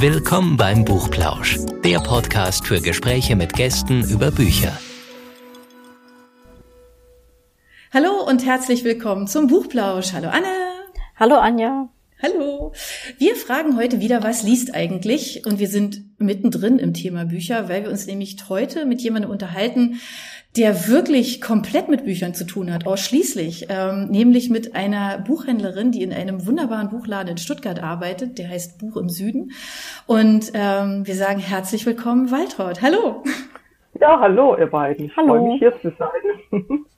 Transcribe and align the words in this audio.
Willkommen 0.00 0.56
beim 0.56 0.86
Buchplausch, 0.86 1.58
der 1.84 1.98
Podcast 1.98 2.66
für 2.66 2.80
Gespräche 2.80 3.36
mit 3.36 3.52
Gästen 3.52 4.02
über 4.08 4.30
Bücher. 4.30 4.72
Hallo 7.92 8.26
und 8.26 8.46
herzlich 8.46 8.82
willkommen 8.82 9.26
zum 9.26 9.46
Buchplausch. 9.46 10.14
Hallo 10.14 10.30
Anne. 10.30 10.46
Hallo 11.16 11.34
Anja. 11.34 11.90
Hallo. 12.22 12.72
Wir 13.18 13.36
fragen 13.36 13.76
heute 13.76 14.00
wieder, 14.00 14.22
was 14.22 14.42
liest 14.42 14.74
eigentlich? 14.74 15.44
Und 15.44 15.58
wir 15.58 15.68
sind 15.68 16.02
mittendrin 16.18 16.78
im 16.78 16.94
Thema 16.94 17.26
Bücher, 17.26 17.68
weil 17.68 17.82
wir 17.82 17.90
uns 17.90 18.06
nämlich 18.06 18.38
heute 18.48 18.86
mit 18.86 19.02
jemandem 19.02 19.30
unterhalten, 19.30 20.00
der 20.56 20.88
wirklich 20.88 21.40
komplett 21.40 21.88
mit 21.88 22.04
Büchern 22.04 22.34
zu 22.34 22.44
tun 22.44 22.72
hat, 22.72 22.86
ausschließlich, 22.86 23.68
ähm, 23.70 24.08
nämlich 24.10 24.50
mit 24.50 24.74
einer 24.74 25.18
Buchhändlerin, 25.18 25.92
die 25.92 26.02
in 26.02 26.12
einem 26.12 26.46
wunderbaren 26.46 26.90
Buchladen 26.90 27.28
in 27.28 27.38
Stuttgart 27.38 27.80
arbeitet, 27.82 28.38
der 28.38 28.48
heißt 28.48 28.78
Buch 28.80 28.96
im 28.96 29.08
Süden. 29.08 29.52
Und 30.06 30.50
ähm, 30.54 31.06
wir 31.06 31.14
sagen 31.14 31.38
herzlich 31.38 31.86
willkommen, 31.86 32.30
Waltraud. 32.30 32.82
Hallo. 32.82 33.22
Ja, 34.00 34.18
hallo, 34.18 34.56
ihr 34.56 34.66
beiden. 34.66 35.10
Hallo. 35.16 35.34
Ich 35.34 35.40
freue 35.40 35.48
mich 35.48 35.58
hier 35.58 35.80
zu 35.80 35.92
sein. 35.98 36.84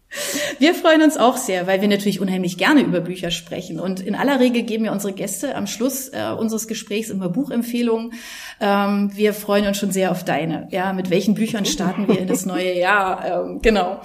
Wir 0.59 0.75
freuen 0.75 1.03
uns 1.03 1.17
auch 1.17 1.37
sehr, 1.37 1.67
weil 1.67 1.81
wir 1.81 1.89
natürlich 1.89 2.21
unheimlich 2.21 2.59
gerne 2.59 2.83
über 2.83 3.01
Bücher 3.01 3.31
sprechen. 3.31 3.81
Und 3.81 4.01
in 4.01 4.15
aller 4.15 4.41
Regel 4.41 4.63
geben 4.63 4.85
wir 4.85 4.93
unsere 4.93 5.13
Gäste 5.13 5.55
am 5.55 5.67
Schluss 5.67 6.09
äh, 6.09 6.33
unseres 6.39 6.69
Gesprächs 6.69 7.11
immer 7.11 7.29
Buchempfehlungen. 7.29 8.13
Ähm, 8.61 9.11
wir 9.15 9.33
freuen 9.33 9.67
uns 9.67 9.79
schon 9.79 9.91
sehr 9.91 10.11
auf 10.11 10.25
deine. 10.25 10.69
Ja, 10.71 10.93
mit 10.93 11.11
welchen 11.11 11.35
Büchern 11.35 11.65
starten 11.65 12.09
wir 12.09 12.19
in 12.19 12.29
das 12.29 12.45
neue 12.45 12.75
Jahr? 12.79 13.45
Ähm, 13.47 13.61
genau. 13.63 14.01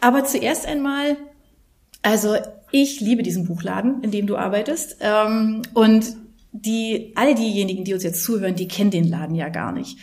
Aber 0.00 0.24
zuerst 0.24 0.66
einmal, 0.66 1.16
also 2.02 2.36
ich 2.70 3.00
liebe 3.00 3.22
diesen 3.22 3.46
Buchladen, 3.46 4.02
in 4.02 4.10
dem 4.10 4.26
du 4.26 4.36
arbeitest. 4.36 4.98
Ähm, 5.00 5.62
und 5.72 6.16
die, 6.62 7.12
all 7.16 7.34
diejenigen, 7.34 7.84
die 7.84 7.94
uns 7.94 8.04
jetzt 8.04 8.24
zuhören, 8.24 8.54
die 8.54 8.68
kennen 8.68 8.90
den 8.90 9.08
Laden 9.08 9.34
ja 9.34 9.48
gar 9.48 9.72
nicht. 9.72 9.98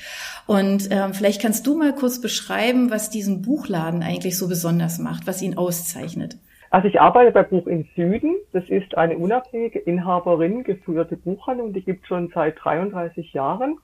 Und 0.48 0.90
ähm, 0.92 1.14
vielleicht 1.14 1.42
kannst 1.42 1.66
du 1.68 1.78
mal 1.78 1.94
kurz 1.94 2.22
beschreiben, 2.22 2.92
was 2.92 3.10
diesen 3.10 3.42
Buchladen 3.42 4.04
eigentlich 4.04 4.38
so 4.38 4.48
besonders 4.48 5.00
macht, 5.00 5.28
was 5.28 5.42
ihn 5.42 5.58
auszeichnet. 5.58 6.38
Also 6.70 6.88
ich 6.88 7.00
arbeite 7.00 7.32
bei 7.32 7.44
Buch 7.44 7.68
im 7.68 7.86
Süden. 7.96 8.36
Das 8.52 8.68
ist 8.68 8.98
eine 8.98 9.18
unabhängige 9.18 9.80
Inhaberin 9.80 10.64
geführte 10.64 11.18
Buchhandlung, 11.18 11.72
die 11.72 11.84
gibt 11.84 12.08
schon 12.08 12.32
seit 12.34 12.56
33 12.64 13.32
Jahren. 13.34 13.78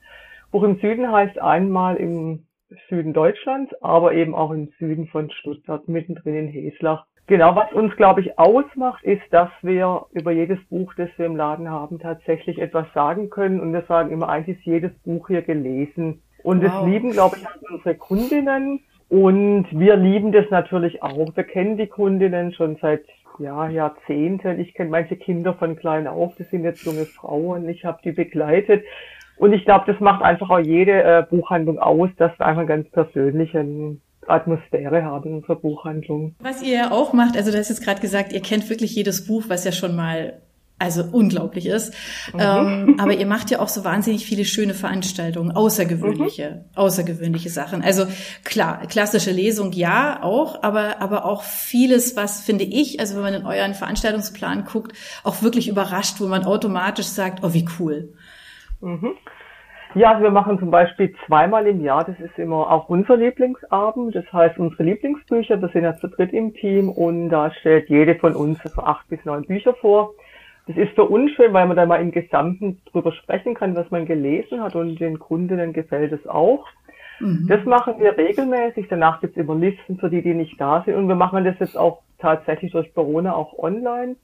Buch 0.51 0.63
im 0.63 0.79
Süden 0.79 1.11
heißt 1.11 1.39
einmal 1.39 1.97
im 1.97 2.47
Süden 2.89 3.13
Deutschlands, 3.13 3.71
aber 3.81 4.13
eben 4.13 4.33
auch 4.33 4.51
im 4.51 4.71
Süden 4.79 5.07
von 5.07 5.29
Stuttgart, 5.31 5.87
mittendrin 5.87 6.35
in 6.35 6.47
Heslach. 6.47 7.05
Genau, 7.29 7.55
was 7.55 7.71
uns, 7.73 7.95
glaube 7.95 8.21
ich, 8.21 8.39
ausmacht, 8.39 9.03
ist, 9.03 9.21
dass 9.29 9.51
wir 9.61 10.07
über 10.13 10.31
jedes 10.31 10.57
Buch, 10.65 10.95
das 10.95 11.09
wir 11.17 11.27
im 11.27 11.35
Laden 11.35 11.69
haben, 11.69 11.99
tatsächlich 11.99 12.57
etwas 12.57 12.87
sagen 12.95 13.29
können. 13.29 13.59
Und 13.59 13.71
wir 13.71 13.83
sagen 13.83 14.09
immer, 14.09 14.29
eigentlich 14.29 14.57
ist 14.57 14.65
jedes 14.65 14.91
Buch 15.05 15.27
hier 15.27 15.43
gelesen. 15.43 16.23
Und 16.41 16.63
wow. 16.63 16.71
das 16.71 16.85
lieben, 16.87 17.11
glaube 17.11 17.37
ich, 17.37 17.71
unsere 17.71 17.93
Kundinnen. 17.93 18.79
Und 19.09 19.67
wir 19.69 19.95
lieben 19.95 20.31
das 20.31 20.49
natürlich 20.49 21.03
auch. 21.03 21.35
Wir 21.35 21.43
kennen 21.43 21.77
die 21.77 21.85
Kundinnen 21.85 22.51
schon 22.53 22.77
seit 22.81 23.05
ja, 23.37 23.69
Jahrzehnten. 23.69 24.59
Ich 24.59 24.73
kenne 24.73 24.89
manche 24.89 25.15
Kinder 25.15 25.53
von 25.53 25.75
klein 25.75 26.07
auf. 26.07 26.33
Das 26.35 26.49
sind 26.49 26.63
jetzt 26.63 26.83
junge 26.83 27.05
Frauen. 27.05 27.69
Ich 27.69 27.85
habe 27.85 27.99
die 28.03 28.11
begleitet. 28.11 28.83
Und 29.37 29.53
ich 29.53 29.65
glaube, 29.65 29.83
das 29.85 29.99
macht 29.99 30.23
einfach 30.23 30.49
auch 30.49 30.57
jede 30.57 31.03
äh, 31.03 31.23
Buchhandlung 31.29 31.77
aus, 31.77 32.09
dass 32.17 32.31
wir 32.39 32.47
einfach 32.47 32.65
ganz 32.65 32.89
persönlichen 32.89 34.01
Atmosphäre 34.29 35.03
haben 35.03 35.29
in 35.29 35.35
unserer 35.37 35.55
Buchhandlung. 35.55 36.35
Was 36.39 36.61
ihr 36.61 36.73
ja 36.73 36.91
auch 36.91 37.13
macht, 37.13 37.35
also 37.35 37.51
du 37.51 37.57
hast 37.57 37.69
jetzt 37.69 37.83
gerade 37.83 38.01
gesagt, 38.01 38.33
ihr 38.33 38.41
kennt 38.41 38.69
wirklich 38.69 38.95
jedes 38.95 39.25
Buch, 39.25 39.45
was 39.47 39.63
ja 39.63 39.71
schon 39.71 39.95
mal 39.95 40.41
also 40.79 41.03
unglaublich 41.11 41.65
ist. 41.65 41.93
Mhm. 42.33 42.39
Ähm, 42.39 42.95
aber 42.99 43.13
ihr 43.13 43.25
macht 43.25 43.51
ja 43.51 43.59
auch 43.59 43.67
so 43.67 43.83
wahnsinnig 43.83 44.25
viele 44.25 44.45
schöne 44.45 44.73
Veranstaltungen, 44.73 45.51
außergewöhnliche, 45.51 46.63
mhm. 46.63 46.77
außergewöhnliche 46.77 47.49
Sachen. 47.49 47.83
Also 47.83 48.07
klar, 48.45 48.87
klassische 48.87 49.31
Lesung 49.31 49.73
ja 49.73 50.23
auch, 50.23 50.63
aber 50.63 51.01
aber 51.01 51.25
auch 51.25 51.43
vieles, 51.43 52.15
was 52.15 52.41
finde 52.41 52.63
ich, 52.63 52.99
also 52.99 53.15
wenn 53.15 53.23
man 53.23 53.33
in 53.33 53.45
euren 53.45 53.73
Veranstaltungsplan 53.73 54.63
guckt, 54.63 54.93
auch 55.23 55.41
wirklich 55.41 55.67
überrascht, 55.67 56.21
wo 56.21 56.27
man 56.27 56.45
automatisch 56.45 57.07
sagt, 57.07 57.43
oh 57.43 57.53
wie 57.53 57.67
cool. 57.77 58.13
Mhm. 58.79 59.15
Ja, 59.95 60.11
also 60.11 60.23
wir 60.23 60.31
machen 60.31 60.59
zum 60.59 60.69
Beispiel 60.69 61.15
zweimal 61.25 61.65
im 61.65 61.81
Jahr, 61.81 62.03
das 62.03 62.19
ist 62.19 62.37
immer 62.37 62.69
auch 62.71 62.89
unser 62.89 63.17
Lieblingsabend, 63.17 64.13
das 64.13 64.31
heißt 64.31 64.59
unsere 64.59 64.83
Lieblingsbücher, 64.83 65.59
wir 65.59 65.69
sind 65.69 65.83
ja 65.83 65.95
zu 65.97 66.07
dritt 66.07 66.31
im 66.31 66.53
Team 66.53 66.89
und 66.89 67.29
da 67.29 67.51
stellt 67.51 67.89
jede 67.89 68.15
von 68.15 68.35
uns 68.35 68.59
so 68.63 68.81
acht 68.83 69.07
bis 69.09 69.23
neun 69.25 69.45
Bücher 69.45 69.73
vor. 69.73 70.13
Das 70.67 70.77
ist 70.77 70.93
für 70.93 71.05
uns 71.05 71.31
schön, 71.31 71.53
weil 71.53 71.65
man 71.65 71.75
da 71.75 71.87
mal 71.87 72.01
im 72.01 72.11
Gesamten 72.11 72.79
drüber 72.91 73.11
sprechen 73.13 73.55
kann, 73.55 73.75
was 73.75 73.89
man 73.89 74.05
gelesen 74.05 74.61
hat 74.61 74.75
und 74.75 74.99
den 74.99 75.17
Kundinnen 75.17 75.73
gefällt 75.73 76.11
es 76.11 76.27
auch. 76.27 76.67
Mhm. 77.19 77.47
Das 77.47 77.65
machen 77.65 77.95
wir 77.97 78.15
regelmäßig, 78.15 78.85
danach 78.89 79.19
gibt's 79.21 79.37
immer 79.37 79.55
Listen 79.55 79.97
für 79.97 80.11
die, 80.11 80.21
die 80.21 80.35
nicht 80.35 80.61
da 80.61 80.83
sind 80.85 80.95
und 80.95 81.07
wir 81.07 81.15
machen 81.15 81.43
das 81.43 81.57
jetzt 81.59 81.75
auch 81.75 82.03
tatsächlich 82.19 82.73
durch 82.73 82.93
Corona 82.93 83.33
auch 83.33 83.57
online. 83.57 84.17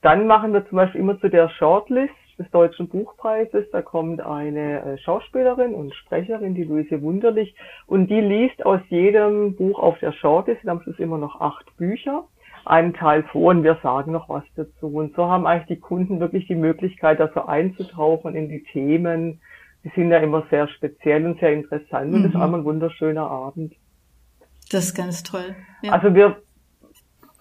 Dann 0.00 0.26
machen 0.26 0.54
wir 0.54 0.66
zum 0.66 0.76
Beispiel 0.76 1.02
immer 1.02 1.20
zu 1.20 1.28
der 1.28 1.50
Shortlist 1.50 2.14
des 2.42 2.50
Deutschen 2.50 2.88
Buchpreises. 2.88 3.70
Da 3.70 3.82
kommt 3.82 4.20
eine 4.20 4.82
äh, 4.82 4.98
Schauspielerin 4.98 5.74
und 5.74 5.94
Sprecherin, 5.94 6.54
die 6.54 6.64
Luise 6.64 7.02
Wunderlich, 7.02 7.54
und 7.86 8.08
die 8.08 8.20
liest 8.20 8.64
aus 8.66 8.80
jedem 8.88 9.56
Buch 9.56 9.78
auf 9.78 9.98
der 10.00 10.12
Shortlist, 10.12 10.66
am 10.68 10.80
Schluss 10.82 10.98
immer 10.98 11.18
noch 11.18 11.40
acht 11.40 11.76
Bücher, 11.76 12.24
einen 12.64 12.94
Teil 12.94 13.24
vor 13.24 13.50
und 13.50 13.64
wir 13.64 13.78
sagen 13.82 14.12
noch 14.12 14.28
was 14.28 14.44
dazu. 14.56 14.88
Und 14.88 15.14
so 15.14 15.26
haben 15.26 15.46
eigentlich 15.46 15.78
die 15.78 15.80
Kunden 15.80 16.20
wirklich 16.20 16.46
die 16.46 16.54
Möglichkeit, 16.54 17.20
da 17.20 17.30
so 17.34 17.46
einzutauchen 17.46 18.34
in 18.34 18.48
die 18.48 18.62
Themen. 18.64 19.40
Die 19.84 19.90
sind 19.94 20.10
ja 20.10 20.18
immer 20.18 20.44
sehr 20.50 20.68
speziell 20.68 21.26
und 21.26 21.40
sehr 21.40 21.52
interessant 21.52 22.10
mhm. 22.10 22.14
und 22.14 22.22
das 22.24 22.34
ist 22.34 22.40
einmal 22.40 22.60
ein 22.60 22.64
wunderschöner 22.64 23.28
Abend. 23.28 23.74
Das 24.70 24.84
ist 24.84 24.94
ganz 24.94 25.22
toll. 25.22 25.56
Ja. 25.82 25.92
Also 25.92 26.14
wir 26.14 26.36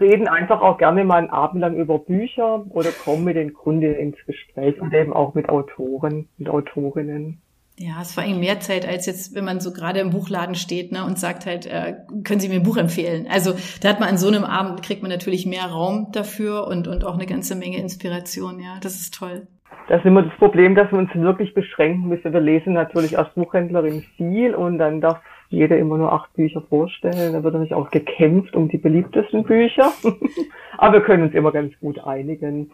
reden 0.02 0.28
einfach 0.28 0.62
auch 0.62 0.78
gerne 0.78 1.04
mal 1.04 1.18
einen 1.18 1.30
Abend 1.30 1.62
lang 1.62 1.76
über 1.76 2.00
Bücher 2.00 2.66
oder 2.70 2.90
kommen 2.92 3.24
mit 3.24 3.36
den 3.36 3.54
Kunden 3.54 3.94
ins 3.94 4.18
Gespräch 4.26 4.82
und 4.82 4.94
eben 4.94 5.14
auch 5.14 5.34
mit 5.34 5.50
Autoren 5.50 6.28
und 6.40 6.50
Autorinnen. 6.50 7.42
Ja, 7.78 8.02
es 8.02 8.16
war 8.16 8.24
eigentlich 8.24 8.40
mehr 8.40 8.60
Zeit 8.60 8.88
als 8.88 9.06
jetzt, 9.06 9.34
wenn 9.34 9.46
man 9.46 9.60
so 9.60 9.72
gerade 9.74 10.00
im 10.00 10.12
Buchladen 10.12 10.56
steht 10.56 10.92
ne, 10.92 11.04
und 11.06 11.18
sagt 11.18 11.46
halt, 11.46 11.66
äh, 11.66 11.96
können 12.24 12.40
Sie 12.40 12.50
mir 12.50 12.56
ein 12.56 12.64
Buch 12.64 12.78
empfehlen? 12.78 13.28
Also 13.30 13.54
da 13.82 13.90
hat 13.90 14.00
man 14.00 14.10
an 14.10 14.18
so 14.18 14.28
einem 14.28 14.44
Abend, 14.44 14.84
kriegt 14.84 15.02
man 15.02 15.10
natürlich 15.10 15.46
mehr 15.46 15.66
Raum 15.66 16.10
dafür 16.12 16.68
und, 16.68 16.88
und 16.88 17.06
auch 17.06 17.16
eine 17.16 17.26
ganze 17.26 17.56
Menge 17.56 17.78
Inspiration. 17.78 18.60
Ja, 18.60 18.78
das 18.82 18.96
ist 18.96 19.16
toll. 19.16 19.48
Das 19.88 20.00
ist 20.00 20.06
immer 20.06 20.22
das 20.22 20.38
Problem, 20.38 20.76
dass 20.76 20.92
wir 20.92 21.00
uns 21.00 21.10
wirklich 21.16 21.54
beschränken 21.54 22.08
müssen. 22.08 22.34
Wir 22.34 22.40
lesen 22.40 22.74
natürlich 22.74 23.18
als 23.18 23.34
Buchhändlerin 23.34 24.04
viel 24.16 24.54
und 24.54 24.78
dann 24.78 25.02
darf 25.02 25.20
jeder 25.52 25.78
immer 25.78 25.98
nur 25.98 26.12
acht 26.12 26.34
Bücher 26.34 26.62
vorstellen. 26.62 27.34
Da 27.34 27.44
wird 27.44 27.54
natürlich 27.54 27.74
auch 27.74 27.92
gekämpft 27.92 28.56
um 28.56 28.70
die 28.70 28.78
beliebtesten 28.78 29.44
Bücher. 29.44 29.92
Aber 30.78 30.94
wir 30.94 31.02
können 31.02 31.24
uns 31.24 31.34
immer 31.34 31.52
ganz 31.52 31.74
gut 31.80 32.00
einigen. 32.04 32.72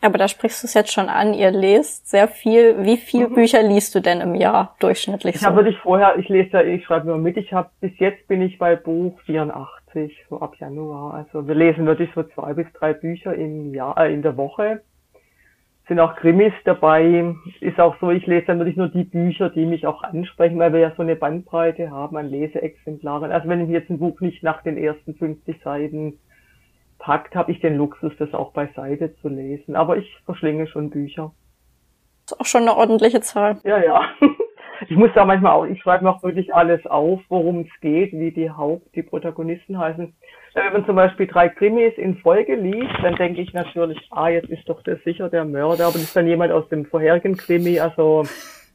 Aber 0.00 0.16
da 0.16 0.28
sprichst 0.28 0.62
du 0.62 0.66
es 0.66 0.74
jetzt 0.74 0.92
schon 0.92 1.08
an, 1.08 1.34
ihr 1.34 1.50
lest 1.50 2.08
sehr 2.08 2.28
viel. 2.28 2.84
Wie 2.84 2.96
viele 2.96 3.28
mhm. 3.28 3.34
Bücher 3.34 3.62
liest 3.62 3.94
du 3.94 4.00
denn 4.00 4.20
im 4.20 4.34
Jahr 4.34 4.76
durchschnittlich? 4.78 5.36
Ich 5.36 5.40
so? 5.40 5.46
habe 5.46 5.56
wirklich 5.56 5.78
vorher, 5.78 6.16
ich 6.18 6.28
lese 6.28 6.50
ja, 6.52 6.62
ich 6.62 6.84
schreibe 6.84 7.08
nur 7.08 7.18
mit, 7.18 7.36
ich 7.36 7.52
habe 7.52 7.70
bis 7.80 7.92
jetzt 7.98 8.28
bin 8.28 8.40
ich 8.42 8.58
bei 8.58 8.76
Buch 8.76 9.18
84, 9.26 10.26
so 10.30 10.40
ab 10.40 10.54
Januar. 10.60 11.14
Also 11.14 11.48
wir 11.48 11.54
lesen 11.54 11.86
wirklich 11.86 12.10
so 12.14 12.22
zwei 12.22 12.52
bis 12.52 12.66
drei 12.74 12.92
Bücher 12.92 13.34
im 13.34 13.74
Jahr, 13.74 13.98
äh, 13.98 14.12
in 14.12 14.22
der 14.22 14.36
Woche 14.36 14.82
sind 15.88 16.00
auch 16.00 16.16
Krimis 16.16 16.52
dabei. 16.64 17.34
Ist 17.60 17.80
auch 17.80 17.96
so, 18.00 18.10
ich 18.10 18.26
lese 18.26 18.46
dann 18.46 18.58
wirklich 18.58 18.76
nur 18.76 18.88
die 18.88 19.04
Bücher, 19.04 19.50
die 19.50 19.66
mich 19.66 19.86
auch 19.86 20.02
ansprechen, 20.02 20.58
weil 20.58 20.72
wir 20.72 20.80
ja 20.80 20.92
so 20.96 21.02
eine 21.02 21.16
Bandbreite 21.16 21.90
haben 21.90 22.16
an 22.16 22.28
Leseexemplaren. 22.28 23.32
Also 23.32 23.48
wenn 23.48 23.62
ich 23.62 23.70
jetzt 23.70 23.90
ein 23.90 23.98
Buch 23.98 24.20
nicht 24.20 24.42
nach 24.42 24.62
den 24.62 24.76
ersten 24.76 25.14
50 25.14 25.62
Seiten 25.62 26.18
packt, 26.98 27.34
habe 27.34 27.52
ich 27.52 27.60
den 27.60 27.76
Luxus, 27.76 28.12
das 28.18 28.34
auch 28.34 28.52
beiseite 28.52 29.16
zu 29.16 29.28
lesen. 29.28 29.76
Aber 29.76 29.96
ich 29.96 30.14
verschlinge 30.24 30.66
schon 30.66 30.90
Bücher. 30.90 31.32
Das 32.26 32.32
ist 32.32 32.40
auch 32.40 32.46
schon 32.46 32.62
eine 32.62 32.76
ordentliche 32.76 33.20
Zahl. 33.20 33.58
Ja, 33.64 33.82
ja. 33.82 34.02
Ich 34.88 34.96
muss 34.96 35.10
da 35.12 35.24
manchmal 35.24 35.52
auch, 35.52 35.64
ich 35.64 35.82
schreibe 35.82 36.04
noch 36.04 36.22
wirklich 36.22 36.54
alles 36.54 36.86
auf, 36.86 37.20
worum 37.28 37.62
es 37.62 37.80
geht, 37.80 38.12
wie 38.12 38.30
die 38.30 38.48
Haupt, 38.48 38.94
die 38.94 39.02
Protagonisten 39.02 39.76
heißen. 39.76 40.14
Wenn 40.64 40.72
man 40.72 40.86
zum 40.86 40.96
Beispiel 40.96 41.26
drei 41.26 41.48
Krimis 41.48 41.94
in 41.96 42.16
Folge 42.16 42.56
liest, 42.56 42.92
dann 43.02 43.14
denke 43.14 43.40
ich 43.40 43.52
natürlich, 43.52 43.98
ah, 44.10 44.28
jetzt 44.28 44.48
ist 44.48 44.68
doch 44.68 44.82
das 44.82 44.98
sicher 45.04 45.28
der 45.28 45.44
Mörder, 45.44 45.86
aber 45.86 45.94
das 45.94 46.02
ist 46.02 46.16
dann 46.16 46.26
jemand 46.26 46.52
aus 46.52 46.68
dem 46.68 46.84
vorherigen 46.84 47.36
Krimi, 47.36 47.78
also 47.78 48.24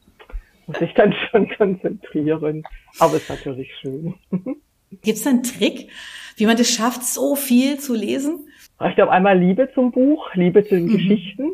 muss 0.67 0.81
ich 0.81 0.93
dann 0.93 1.13
schon 1.13 1.49
konzentrieren. 1.57 2.63
Aber 2.99 3.17
ist 3.17 3.29
natürlich 3.29 3.69
schön. 3.81 4.13
Gibt 5.01 5.17
es 5.17 5.27
einen 5.27 5.43
Trick, 5.43 5.89
wie 6.37 6.45
man 6.45 6.55
das 6.55 6.69
schafft, 6.69 7.03
so 7.03 7.35
viel 7.35 7.79
zu 7.79 7.95
lesen? 7.95 8.47
Ich 8.87 8.95
glaube 8.95 9.11
einmal 9.11 9.37
Liebe 9.37 9.69
zum 9.73 9.91
Buch, 9.91 10.33
Liebe 10.35 10.63
zu 10.63 10.75
den 10.75 10.85
mhm. 10.85 10.93
Geschichten 10.93 11.51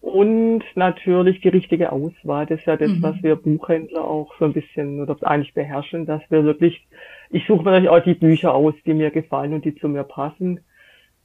und 0.00 0.62
natürlich 0.74 1.40
die 1.40 1.48
richtige 1.48 1.92
Auswahl. 1.92 2.46
Das 2.46 2.60
ist 2.60 2.66
ja 2.66 2.76
das, 2.76 2.90
mhm. 2.90 3.02
was 3.02 3.22
wir 3.22 3.36
Buchhändler 3.36 4.04
auch 4.04 4.32
so 4.38 4.44
ein 4.44 4.52
bisschen 4.52 5.00
oder 5.00 5.16
eigentlich 5.22 5.54
beherrschen, 5.54 6.06
dass 6.06 6.22
wir 6.28 6.44
wirklich, 6.44 6.86
ich 7.30 7.46
suche 7.46 7.62
mir 7.62 7.72
natürlich 7.72 7.90
auch 7.90 8.04
die 8.04 8.14
Bücher 8.14 8.54
aus, 8.54 8.74
die 8.84 8.94
mir 8.94 9.10
gefallen 9.10 9.54
und 9.54 9.64
die 9.64 9.74
zu 9.74 9.88
mir 9.88 10.04
passen. 10.04 10.60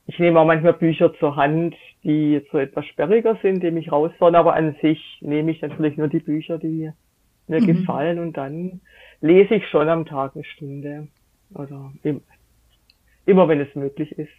ich 0.08 0.20
nehme 0.20 0.40
auch 0.40 0.46
manchmal 0.46 0.74
Bücher 0.74 1.14
zur 1.16 1.36
Hand, 1.36 1.76
die 2.04 2.34
jetzt 2.34 2.52
so 2.52 2.58
etwas 2.58 2.86
sperriger 2.86 3.38
sind, 3.42 3.62
die 3.64 3.72
mich 3.72 3.92
rausfordern, 3.92 4.36
aber 4.36 4.56
an 4.56 4.76
sich 4.82 5.20
nehme 5.22 5.52
ich 5.52 5.62
natürlich 5.62 5.98
nur 5.98 6.08
die 6.08 6.20
Bücher, 6.20 6.58
die 6.58 6.92
mir 7.48 7.62
mhm. 7.62 7.68
gefallen 7.68 8.20
und 8.20 8.38
dann 8.38 8.82
lese 9.22 9.56
ich 9.56 9.68
schon 9.68 9.88
am 9.90 10.06
Tag 10.06 10.32
eine 10.36 10.44
Stunde 10.44 11.08
oder 11.54 11.92
immer 13.26 13.48
wenn 13.48 13.62
es 13.62 13.74
möglich 13.76 14.12
ist. 14.18 14.30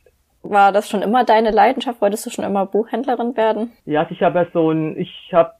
War 0.42 0.72
das 0.72 0.90
schon 0.90 1.02
immer 1.02 1.24
deine 1.24 1.50
Leidenschaft? 1.50 2.00
Wolltest 2.00 2.26
du 2.26 2.30
schon 2.30 2.44
immer 2.44 2.66
Buchhändlerin 2.66 3.36
werden? 3.36 3.70
Ja, 3.84 4.00
also 4.00 4.12
ich 4.12 4.22
habe 4.22 4.40
ja 4.40 4.46
so 4.52 4.70
ein, 4.70 4.98
ich 4.98 5.30
habe 5.32 5.52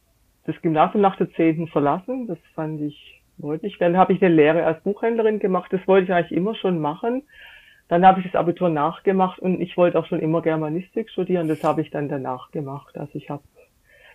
das 0.44 0.60
Gymnasium 0.60 1.02
nach 1.02 1.16
der 1.16 1.32
zehnten 1.32 1.68
verlassen. 1.68 2.26
Das 2.26 2.38
fand 2.54 2.80
ich, 2.80 3.21
wollte 3.38 3.66
ich. 3.66 3.78
Dann 3.78 3.96
habe 3.96 4.12
ich 4.12 4.22
eine 4.22 4.34
Lehre 4.34 4.64
als 4.64 4.82
Buchhändlerin 4.82 5.38
gemacht. 5.38 5.72
Das 5.72 5.86
wollte 5.86 6.04
ich 6.04 6.12
eigentlich 6.12 6.36
immer 6.36 6.54
schon 6.54 6.78
machen. 6.80 7.22
Dann 7.88 8.06
habe 8.06 8.20
ich 8.20 8.26
das 8.26 8.36
Abitur 8.36 8.68
nachgemacht 8.68 9.38
und 9.38 9.60
ich 9.60 9.76
wollte 9.76 9.98
auch 9.98 10.06
schon 10.06 10.20
immer 10.20 10.40
Germanistik 10.40 11.10
studieren. 11.10 11.48
Das 11.48 11.62
habe 11.62 11.82
ich 11.82 11.90
dann 11.90 12.08
danach 12.08 12.50
gemacht. 12.50 12.96
Also 12.96 13.12
ich 13.14 13.28
habe, 13.28 13.42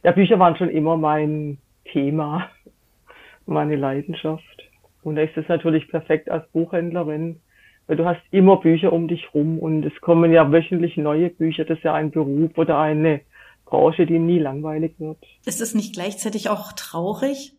ja, 0.04 0.12
Bücher 0.12 0.40
waren 0.40 0.56
schon 0.56 0.70
immer 0.70 0.98
mein 0.98 1.60
Thema, 1.86 2.50
meine 3.46 3.76
Leidenschaft. 3.76 4.64
Und 5.04 5.16
da 5.16 5.22
ist 5.22 5.38
es 5.38 5.48
natürlich 5.48 5.88
perfekt 5.90 6.30
als 6.30 6.48
Buchhändlerin, 6.50 7.40
weil 7.86 7.98
du 7.98 8.06
hast 8.06 8.22
immer 8.32 8.58
Bücher 8.58 8.92
um 8.92 9.08
dich 9.08 9.34
rum 9.34 9.60
und 9.60 9.86
es 9.86 10.02
kommen 10.02 10.34
ja 10.34 10.52
wöchentlich 10.52 10.98
neue 10.98 11.30
Bücher. 11.30 11.64
Das 11.64 11.78
ist 11.78 11.84
ja 11.84 11.94
ein 11.94 12.12
Beruf 12.12 12.58
oder 12.58 12.80
eine 12.80 13.22
Branche, 13.66 14.06
die 14.06 14.20
nie 14.20 14.40
langweilig 14.40 14.96
wird. 14.98 15.18
Ist 15.46 15.62
es 15.62 15.76
nicht 15.76 15.94
gleichzeitig 15.94 16.50
auch 16.50 16.72
traurig? 16.74 17.54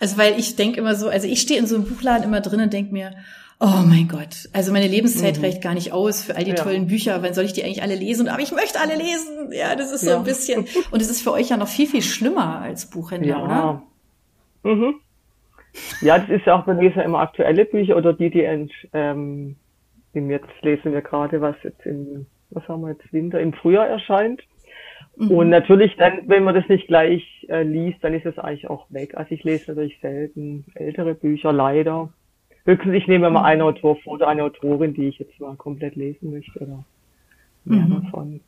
Also 0.00 0.18
weil 0.18 0.38
ich 0.38 0.56
denke 0.56 0.78
immer 0.80 0.94
so, 0.94 1.08
also 1.08 1.26
ich 1.26 1.40
stehe 1.40 1.58
in 1.58 1.66
so 1.66 1.76
einem 1.76 1.84
Buchladen 1.84 2.24
immer 2.24 2.40
drin 2.40 2.60
und 2.60 2.72
denke 2.72 2.92
mir, 2.92 3.12
oh 3.60 3.82
mein 3.86 4.08
Gott, 4.08 4.48
also 4.52 4.72
meine 4.72 4.88
Lebenszeit 4.88 5.38
mhm. 5.38 5.44
reicht 5.44 5.62
gar 5.62 5.74
nicht 5.74 5.92
aus 5.92 6.22
für 6.22 6.36
all 6.36 6.44
die 6.44 6.50
ja. 6.50 6.56
tollen 6.56 6.86
Bücher. 6.88 7.22
Wann 7.22 7.34
soll 7.34 7.44
ich 7.44 7.52
die 7.52 7.64
eigentlich 7.64 7.82
alle 7.82 7.94
lesen? 7.94 8.28
Aber 8.28 8.42
ich 8.42 8.52
möchte 8.52 8.80
alle 8.80 8.96
lesen. 8.96 9.52
Ja, 9.52 9.76
das 9.76 9.92
ist 9.92 10.02
so 10.02 10.10
ja. 10.10 10.16
ein 10.18 10.24
bisschen. 10.24 10.66
Und 10.90 11.00
es 11.00 11.10
ist 11.10 11.22
für 11.22 11.32
euch 11.32 11.48
ja 11.48 11.56
noch 11.56 11.68
viel, 11.68 11.86
viel 11.86 12.02
schlimmer 12.02 12.60
als 12.60 12.90
Buchhändler, 12.90 13.38
ja. 13.38 13.44
oder? 13.44 13.82
Mhm. 14.62 14.94
Ja, 16.00 16.18
das 16.18 16.28
ist 16.30 16.46
ja 16.46 16.58
auch 16.58 16.64
bei 16.64 16.74
mir 16.74 16.94
immer 16.96 17.20
aktuelle 17.20 17.64
Bücher 17.64 17.96
oder 17.96 18.12
die, 18.12 18.30
die 18.30 18.42
ähm, 18.92 19.56
jetzt 20.14 20.48
lesen 20.62 20.92
wir 20.92 21.02
gerade, 21.02 21.40
was 21.40 21.56
jetzt 21.62 21.84
im, 21.84 22.26
was 22.50 22.66
haben 22.68 22.82
wir 22.82 22.90
jetzt, 22.90 23.12
Winter, 23.12 23.40
im 23.40 23.52
Frühjahr 23.52 23.86
erscheint. 23.86 24.42
Mhm. 25.16 25.30
Und 25.30 25.48
natürlich 25.48 25.96
dann, 25.96 26.28
wenn 26.28 26.44
man 26.44 26.54
das 26.54 26.68
nicht 26.68 26.86
gleich 26.86 27.46
äh, 27.48 27.62
liest, 27.62 28.02
dann 28.02 28.14
ist 28.14 28.26
es 28.26 28.38
eigentlich 28.38 28.68
auch 28.68 28.86
weg. 28.90 29.14
Also 29.16 29.34
ich 29.34 29.44
lese 29.44 29.70
natürlich 29.70 29.98
selten 30.00 30.66
ältere 30.74 31.14
Bücher, 31.14 31.52
leider. 31.52 32.10
Höchstens 32.64 32.94
ich 32.94 33.06
nehme 33.06 33.30
mal 33.30 33.44
einen 33.44 33.62
Autor 33.62 33.96
vor 33.96 34.14
oder 34.14 34.28
eine 34.28 34.42
Autorin, 34.42 34.92
die 34.92 35.08
ich 35.08 35.18
jetzt 35.18 35.38
mal 35.40 35.56
komplett 35.56 35.96
lesen 35.96 36.32
möchte 36.32 36.58
oder 36.60 36.84
mehr 37.64 37.84
mhm. 37.84 38.02
davon. 38.04 38.40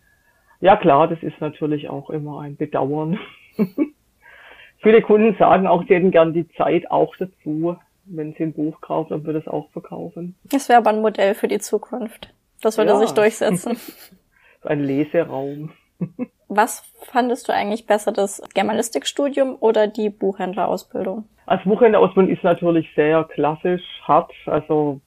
Ja 0.61 0.77
klar, 0.77 1.09
das 1.09 1.23
ist 1.23 1.41
natürlich 1.41 1.89
auch 1.89 2.11
immer 2.11 2.41
ein 2.41 2.57
Bedauern. 2.57 3.19
Viele 4.83 5.03
Kunden 5.03 5.37
sagen 5.39 5.67
auch, 5.67 5.85
sie 5.87 5.95
hätten 5.95 6.11
gern 6.11 6.33
die 6.33 6.49
Zeit 6.51 6.91
auch 6.91 7.15
dazu, 7.17 7.77
wenn 8.05 8.35
sie 8.35 8.45
ein 8.45 8.53
Buch 8.53 8.81
kaufen, 8.81 9.15
ob 9.15 9.27
wir 9.27 9.33
das 9.33 9.49
auch 9.49 9.71
verkaufen. 9.71 10.35
Das 10.45 10.69
wäre 10.69 10.79
aber 10.79 10.91
ein 10.91 11.01
Modell 11.01 11.35
für 11.35 11.49
die 11.49 11.59
Zukunft. 11.59 12.33
Das 12.61 12.77
würde 12.77 12.91
ja. 12.91 12.99
sich 12.99 13.13
durchsetzen. 13.13 13.77
ein 14.63 14.81
Leseraum. 14.81 15.71
Was 16.49 16.83
fandest 17.13 17.49
du 17.49 17.53
eigentlich 17.53 17.87
besser, 17.87 18.11
das 18.11 18.43
Germanistikstudium 18.55 19.57
oder 19.61 19.87
die 19.87 20.09
Buchhändlerausbildung? 20.09 21.25
Als 21.47 21.63
Buchhändlerausbildung 21.65 22.33
ist 22.33 22.43
natürlich 22.43 22.89
sehr 22.95 23.25
klassisch, 23.25 23.83
hart. 24.03 24.33
Also 24.47 25.01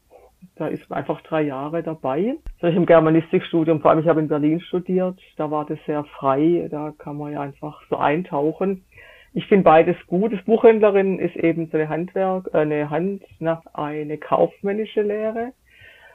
da 0.55 0.67
ist 0.67 0.87
man 0.89 0.99
einfach 0.99 1.21
drei 1.21 1.41
Jahre 1.41 1.81
dabei. 1.81 2.35
Also 2.61 2.77
im 2.77 2.85
Germanistikstudium, 2.85 3.81
vor 3.81 3.91
allem 3.91 3.99
ich 4.01 4.07
habe 4.07 4.19
in 4.19 4.27
Berlin 4.27 4.61
studiert, 4.61 5.19
da 5.37 5.49
war 5.49 5.65
das 5.65 5.79
sehr 5.85 6.03
frei, 6.03 6.67
da 6.69 6.93
kann 6.97 7.17
man 7.17 7.33
ja 7.33 7.41
einfach 7.41 7.81
so 7.89 7.97
eintauchen. 7.97 8.85
Ich 9.33 9.47
finde 9.47 9.63
beides 9.63 9.95
gut. 10.07 10.33
Das 10.33 10.43
Buchhändlerin 10.43 11.17
ist 11.17 11.35
eben 11.37 11.69
so 11.71 11.77
eine 11.77 11.89
Handwerk, 11.89 12.53
eine 12.53 12.89
Hand 12.89 13.23
nach 13.39 13.63
eine 13.73 14.17
kaufmännische 14.17 15.01
Lehre. 15.01 15.53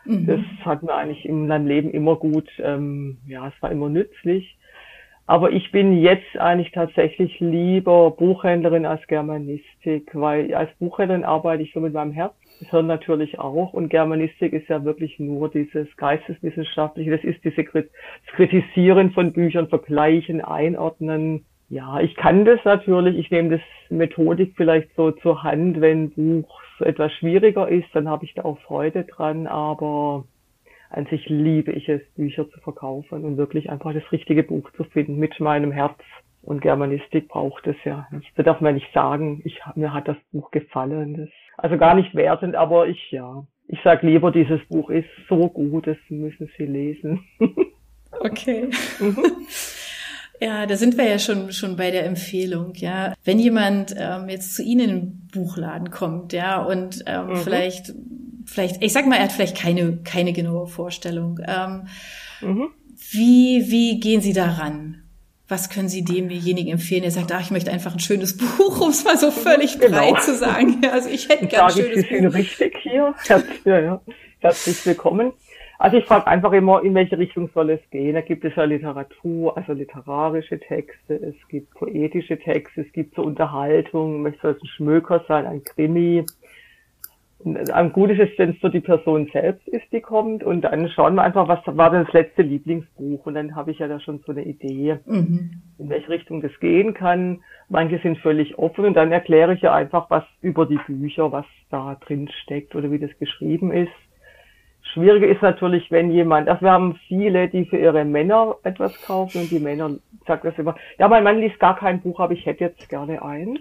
Mhm. 0.05 0.27
Das 0.27 0.41
hat 0.65 0.83
mir 0.83 0.95
eigentlich 0.95 1.25
in 1.25 1.47
meinem 1.47 1.67
Leben 1.67 1.91
immer 1.91 2.17
gut, 2.17 2.49
ähm, 2.59 3.19
ja, 3.27 3.49
es 3.49 3.55
war 3.63 3.73
immer 3.73 3.89
nützlich. 3.89 4.56
Aber 5.27 5.51
ich 5.51 5.73
bin 5.73 5.99
jetzt 5.99 6.39
eigentlich 6.39 6.71
tatsächlich 6.71 7.41
lieber 7.41 8.13
Buchhändlerin 8.13 8.87
als 8.87 9.05
Germanistik, 9.09 10.11
weil 10.13 10.55
als 10.55 10.71
Buchhändlerin 10.79 11.25
arbeite 11.25 11.65
ich 11.65 11.73
so 11.73 11.81
mit 11.81 11.93
meinem 11.93 12.13
Herz. 12.13 12.35
Das 12.61 12.71
Hirn 12.71 12.87
natürlich 12.87 13.39
auch. 13.39 13.73
Und 13.73 13.89
Germanistik 13.89 14.53
ist 14.53 14.69
ja 14.69 14.85
wirklich 14.85 15.19
nur 15.19 15.51
dieses 15.51 15.89
Geisteswissenschaftliche. 15.97 17.11
Das 17.11 17.25
ist 17.25 17.43
diese 17.45 17.65
das 17.65 17.85
Kritisieren 18.37 19.11
von 19.11 19.33
Büchern, 19.33 19.69
Vergleichen, 19.69 20.41
Einordnen, 20.41 21.45
ja, 21.69 21.99
ich 22.01 22.15
kann 22.15 22.45
das 22.45 22.61
natürlich. 22.65 23.19
Ich 23.19 23.31
nehme 23.31 23.51
das 23.51 23.61
Methodik 23.91 24.55
vielleicht 24.57 24.95
so 24.95 25.11
zur 25.11 25.43
Hand, 25.43 25.81
wenn 25.81 26.11
Buch 26.11 26.61
etwas 26.81 27.13
schwieriger 27.15 27.69
ist, 27.69 27.89
dann 27.93 28.09
habe 28.09 28.25
ich 28.25 28.35
da 28.35 28.45
auch 28.45 28.59
Freude 28.61 29.05
dran, 29.05 29.47
aber 29.47 30.25
an 30.97 31.07
sich 31.07 31.29
liebe 31.29 31.73
ich 31.73 31.89
es, 31.89 32.01
Bücher 32.15 32.49
zu 32.51 32.59
verkaufen 32.61 33.25
und 33.25 33.37
wirklich 33.37 33.71
einfach 33.71 33.93
das 33.93 34.11
richtige 34.11 34.43
Buch 34.43 34.71
zu 34.77 34.85
finden 34.85 35.19
mit 35.19 35.39
meinem 35.41 35.71
Herz. 35.71 35.99
Und 36.43 36.61
Germanistik 36.61 37.29
braucht 37.29 37.67
es 37.67 37.77
ja 37.85 38.07
nicht. 38.13 38.31
Da 38.37 38.43
darf 38.43 38.61
man 38.61 38.75
nicht 38.75 38.93
sagen, 38.95 39.43
ich, 39.45 39.61
mir 39.75 39.93
hat 39.93 40.09
das 40.09 40.17
Buch 40.33 40.51
gefallen. 40.53 41.17
Das, 41.17 41.29
also 41.59 41.77
gar 41.77 41.95
nicht 41.95 42.15
wertend, 42.15 42.55
aber 42.55 42.87
ich, 42.87 43.11
ja. 43.11 43.45
Ich 43.69 43.81
sag 43.83 44.03
lieber, 44.03 44.31
dieses 44.31 44.65
Buch 44.69 44.91
ist 44.91 45.09
so 45.29 45.49
gut, 45.49 45.89
das 45.89 45.97
müssen 46.09 46.49
Sie 46.57 46.67
lesen. 46.67 47.25
okay. 48.21 48.69
Mhm. 49.01 49.19
Ja, 50.39 50.67
da 50.67 50.77
sind 50.77 50.99
wir 50.99 51.09
ja 51.09 51.19
schon 51.19 51.51
schon 51.51 51.77
bei 51.77 51.91
der 51.91 52.05
Empfehlung. 52.05 52.75
Ja, 52.75 53.15
wenn 53.25 53.39
jemand 53.39 53.95
ähm, 53.99 54.29
jetzt 54.29 54.55
zu 54.55 54.63
Ihnen 54.63 54.81
in 54.81 54.91
den 54.91 55.29
Buchladen 55.33 55.91
kommt, 55.91 56.35
ja, 56.35 56.63
und 56.63 57.05
ähm, 57.07 57.29
mhm. 57.29 57.37
vielleicht 57.37 57.95
vielleicht 58.47 58.83
ich 58.83 58.93
sag 58.93 59.07
mal, 59.07 59.17
er 59.17 59.25
hat 59.25 59.33
vielleicht 59.33 59.57
keine 59.57 59.99
keine 60.05 60.33
genaue 60.33 60.67
Vorstellung. 60.67 61.41
Ähm, 61.47 61.87
mhm. 62.41 62.69
Wie 63.11 63.65
wie 63.69 64.01
gehen 64.01 64.21
Sie 64.21 64.33
daran? 64.33 65.03
Was 65.49 65.71
können 65.71 65.89
Sie 65.89 66.05
demjenigen 66.05 66.73
empfehlen, 66.73 67.03
der 67.03 67.13
sagt, 67.13 67.31
ach, 67.31 67.41
ich 67.41 67.51
möchte 67.51 67.71
einfach 67.71 67.93
ein 67.93 68.01
schönes 68.01 68.37
Buch, 68.39 68.81
um 68.81 68.91
es 68.91 69.05
mal 69.05 69.17
so 69.17 69.31
völlig 69.31 69.79
genau. 69.79 69.99
breit 69.99 70.23
zu 70.23 70.35
sagen. 70.35 70.81
Also 70.91 71.09
ich 71.09 71.29
hätte 71.29 71.47
gerne 71.47 71.67
ein 71.67 71.73
schönes 71.73 71.99
ich 71.99 72.09
Buch. 72.09 72.35
richtig 72.35 72.77
hier. 72.83 73.15
Herzlich, 73.27 73.65
ja, 73.65 73.81
ja. 73.81 74.01
Herzlich 74.41 74.87
willkommen. 74.87 75.33
Also 75.79 75.99
ich 75.99 76.07
frage 76.07 76.27
einfach 76.27 76.53
immer, 76.53 76.83
in 76.83 76.95
welche 76.95 77.19
Richtung 77.19 77.51
soll 77.53 77.71
es 77.71 77.81
gehen. 77.91 78.15
Da 78.15 78.23
gibt 78.23 78.45
es 78.45 78.55
ja 78.57 78.65
Literatur, 78.65 79.57
also 79.57 79.73
literarische 79.73 80.59
Texte, 80.59 81.15
es 81.15 81.35
gibt 81.49 81.75
poetische 81.75 82.39
Texte, 82.39 82.83
es 82.83 82.93
gibt 82.93 83.15
so 83.15 83.23
Unterhaltung, 83.23 84.23
möchte 84.23 84.49
es 84.49 84.63
ein 84.63 84.67
Schmöker 84.69 85.25
sein, 85.29 85.47
ein 85.47 85.63
Krimi. 85.65 86.25
Gutes 87.93 88.19
ist, 88.19 88.39
wenn 88.39 88.51
es 88.51 88.61
so 88.61 88.69
die 88.69 88.81
Person 88.81 89.29
selbst 89.33 89.67
ist, 89.69 89.85
die 89.93 90.01
kommt. 90.01 90.43
Und 90.43 90.63
dann 90.63 90.89
schauen 90.89 91.15
wir 91.15 91.23
einfach, 91.23 91.47
was 91.49 91.61
war 91.67 91.91
denn 91.91 92.05
das 92.05 92.13
letzte 92.13 92.43
Lieblingsbuch. 92.43 93.25
Und 93.25 93.35
dann 93.35 93.55
habe 93.55 93.71
ich 93.71 93.79
ja 93.79 93.89
da 93.89 94.01
schon 94.01 94.21
so 94.27 94.33
eine 94.33 94.45
Idee, 94.45 94.99
mhm. 95.07 95.63
in 95.79 95.89
welche 95.89 96.09
Richtung 96.09 96.43
das 96.43 96.59
gehen 96.61 96.95
kann. 96.95 97.41
Manche 97.69 97.99
sind 97.99 98.19
völlig 98.19 98.59
offen 98.59 98.85
und 98.85 98.95
dann 98.95 99.13
erkläre 99.13 99.55
ich 99.55 99.63
ja 99.63 99.75
einfach 99.75 100.11
was 100.11 100.25
über 100.41 100.67
die 100.67 100.79
Bücher, 100.87 101.33
was 101.33 101.47
da 101.71 101.97
drin 102.07 102.29
steckt 102.43 102.75
oder 102.75 102.91
wie 102.91 102.99
das 102.99 103.17
geschrieben 103.19 103.73
ist. 103.73 103.93
Schwierige 104.93 105.27
ist 105.27 105.43
natürlich, 105.43 105.91
wenn 105.91 106.11
jemand, 106.11 106.49
also 106.49 106.63
wir 106.63 106.71
haben 106.71 106.99
viele, 107.09 107.49
die 107.49 107.65
für 107.65 107.77
ihre 107.77 108.05
Männer 108.05 108.57
etwas 108.63 109.01
kaufen 109.03 109.43
und 109.43 109.51
die 109.51 109.59
Männer 109.59 109.91
sagen 110.27 110.43
das 110.45 110.59
immer, 110.59 110.77
ja, 110.99 111.09
mein 111.09 111.25
Mann 111.25 111.41
liest 111.41 111.59
gar 111.59 111.77
kein 111.77 112.01
Buch, 112.01 112.21
aber 112.21 112.33
ich 112.33 112.47
hätte 112.47 112.65
jetzt 112.65 112.89
gerne 112.89 113.23
eins. 113.23 113.61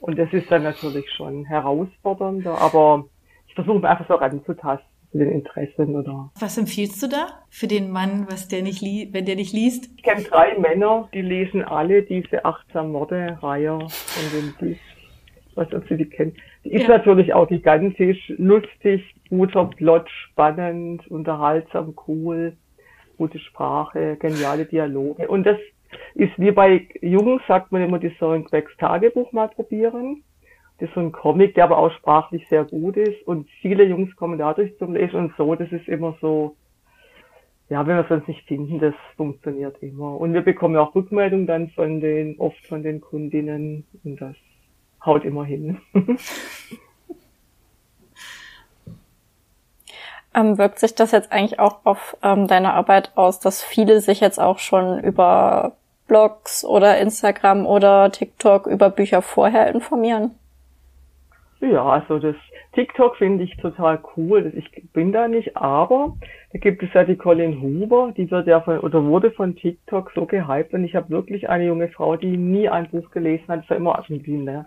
Und 0.00 0.18
das 0.18 0.32
ist 0.32 0.50
dann 0.50 0.62
natürlich 0.62 1.10
schon 1.16 1.44
herausfordernder, 1.44 2.58
aber 2.58 3.04
ich 3.46 3.54
versuche 3.54 3.88
einfach 3.88 4.08
so 4.08 4.14
ranzutasten 4.14 4.88
zu 5.12 5.18
den 5.18 5.30
Interessen 5.30 5.94
oder. 5.96 6.30
Was 6.38 6.56
empfiehlst 6.56 7.02
du 7.02 7.08
da 7.08 7.26
für 7.48 7.66
den 7.66 7.90
Mann, 7.90 8.26
was 8.30 8.48
der 8.48 8.62
nicht 8.62 8.80
li 8.80 9.08
wenn 9.12 9.26
der 9.26 9.36
nicht 9.36 9.52
liest? 9.52 9.90
Ich 9.96 10.02
kenne 10.02 10.22
drei 10.22 10.56
Männer, 10.58 11.08
die 11.12 11.22
lesen 11.22 11.62
alle 11.62 12.02
diese 12.02 12.44
achtsam 12.44 12.92
Morde 12.92 13.38
Reihe 13.42 13.78
von. 13.88 14.54
Ich 14.70 15.56
weiß 15.56 15.66
nicht, 15.66 15.74
ob 15.74 15.88
Sie 15.88 15.96
die 15.96 16.08
kennen. 16.08 16.34
Die 16.64 16.72
ist 16.72 16.82
ja. 16.82 16.96
natürlich 16.96 17.34
auch 17.34 17.48
gigantisch, 17.48 18.32
lustig, 18.38 19.02
guter 19.28 19.64
Plot, 19.64 20.08
spannend, 20.08 21.06
unterhaltsam, 21.10 21.94
cool, 22.06 22.56
gute 23.18 23.38
Sprache, 23.38 24.16
geniale 24.16 24.64
Dialoge. 24.64 25.26
Und 25.28 25.44
das 25.44 25.58
ist 26.14 26.38
wie 26.38 26.50
bei 26.50 26.88
Jungs, 27.00 27.42
sagt 27.46 27.72
man 27.72 27.82
immer, 27.82 27.98
die 27.98 28.14
sollen 28.18 28.44
Quecks 28.44 28.76
Tagebuch 28.76 29.32
mal 29.32 29.48
probieren. 29.48 30.22
Das 30.78 30.88
ist 30.88 30.94
so 30.94 31.00
ein 31.00 31.12
Comic, 31.12 31.54
der 31.54 31.64
aber 31.64 31.78
auch 31.78 31.92
sprachlich 31.92 32.48
sehr 32.48 32.64
gut 32.64 32.96
ist. 32.96 33.26
Und 33.26 33.48
viele 33.60 33.84
Jungs 33.84 34.14
kommen 34.16 34.38
dadurch 34.38 34.76
zum 34.78 34.94
Lesen 34.94 35.16
und 35.16 35.34
so. 35.36 35.54
Das 35.54 35.70
ist 35.72 35.88
immer 35.88 36.16
so, 36.20 36.56
ja, 37.68 37.86
wenn 37.86 37.96
wir 37.96 38.04
es 38.04 38.10
uns 38.10 38.26
nicht 38.26 38.46
finden, 38.46 38.78
das 38.78 38.94
funktioniert 39.16 39.76
immer. 39.82 40.18
Und 40.18 40.32
wir 40.32 40.42
bekommen 40.42 40.74
ja 40.74 40.80
auch 40.80 40.94
Rückmeldungen 40.94 41.46
dann 41.46 41.70
von 41.70 42.00
den, 42.00 42.38
oft 42.38 42.66
von 42.66 42.82
den 42.82 43.00
Kundinnen 43.00 43.86
und 44.04 44.20
das 44.20 44.36
haut 45.04 45.24
immer 45.24 45.44
hin. 45.44 45.78
Ähm, 50.32 50.58
wirkt 50.58 50.78
sich 50.78 50.94
das 50.94 51.10
jetzt 51.10 51.32
eigentlich 51.32 51.58
auch 51.58 51.80
auf 51.84 52.16
ähm, 52.22 52.46
deine 52.46 52.72
Arbeit 52.74 53.10
aus, 53.16 53.40
dass 53.40 53.64
viele 53.64 54.00
sich 54.00 54.20
jetzt 54.20 54.38
auch 54.38 54.60
schon 54.60 55.02
über 55.02 55.76
Blogs 56.10 56.64
oder 56.64 56.98
Instagram 56.98 57.66
oder 57.66 58.10
TikTok 58.10 58.66
über 58.66 58.90
Bücher 58.90 59.22
vorher 59.22 59.72
informieren? 59.72 60.32
Ja, 61.60 61.84
also 61.84 62.18
das 62.18 62.34
TikTok 62.72 63.16
finde 63.16 63.44
ich 63.44 63.56
total 63.58 64.00
cool. 64.16 64.52
Ich 64.56 64.70
bin 64.92 65.12
da 65.12 65.28
nicht, 65.28 65.56
aber 65.56 66.16
da 66.52 66.58
gibt 66.58 66.82
es 66.82 66.92
ja 66.94 67.04
die 67.04 67.14
Colin 67.14 67.62
Huber, 67.62 68.12
die 68.16 68.28
wird 68.28 68.48
ja 68.48 68.60
von 68.60 68.80
oder 68.80 69.04
wurde 69.04 69.30
von 69.30 69.54
TikTok 69.54 70.10
so 70.12 70.26
gehypt 70.26 70.74
und 70.74 70.82
ich 70.82 70.96
habe 70.96 71.10
wirklich 71.10 71.48
eine 71.48 71.66
junge 71.66 71.88
Frau, 71.88 72.16
die 72.16 72.36
nie 72.36 72.68
ein 72.68 72.90
Buch 72.90 73.12
gelesen 73.12 73.46
hat, 73.46 73.60
ist 73.60 73.70
ja 73.70 73.76
immer 73.76 73.96
Argentin, 73.96 74.42
ne? 74.42 74.66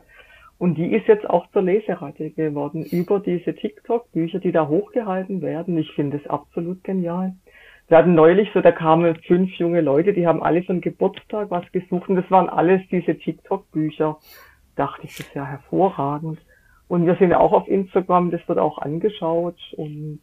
Und 0.60 0.76
die 0.76 0.94
ist 0.94 1.08
jetzt 1.08 1.30
auch 1.30 1.46
zur 1.52 1.64
Leseratte 1.64 2.30
geworden 2.30 2.86
über 2.86 3.20
diese 3.20 3.54
TikTok-Bücher, 3.54 4.40
die 4.40 4.54
da 4.54 4.70
hochgehalten 4.70 5.42
werden. 5.42 5.78
Ich 5.78 5.92
finde 5.92 6.22
es 6.24 6.30
absolut 6.30 6.86
genial. 6.86 7.34
Wir 7.94 8.00
hatten 8.00 8.16
neulich 8.16 8.50
so, 8.56 8.62
da 8.62 8.72
kamen 8.72 9.16
fünf 9.28 9.52
junge 9.60 9.80
Leute, 9.82 10.14
die 10.14 10.26
haben 10.26 10.42
alle 10.42 10.64
von 10.64 10.82
Geburtstag 10.82 11.52
was 11.52 11.72
gesucht 11.72 12.10
und 12.10 12.16
das 12.16 12.32
waren 12.32 12.50
alles 12.50 12.82
diese 12.90 13.16
TikTok-Bücher. 13.16 14.18
Dachte 14.76 15.02
ich, 15.04 15.16
das 15.16 15.28
ist 15.28 15.36
ja 15.36 15.46
hervorragend. 15.46 16.40
Und 16.88 17.06
wir 17.06 17.16
sind 17.18 17.30
ja 17.30 17.40
auch 17.40 17.52
auf 17.54 17.68
Instagram, 17.68 18.32
das 18.32 18.42
wird 18.48 18.58
auch 18.58 18.80
angeschaut 18.80 19.60
und 19.78 20.22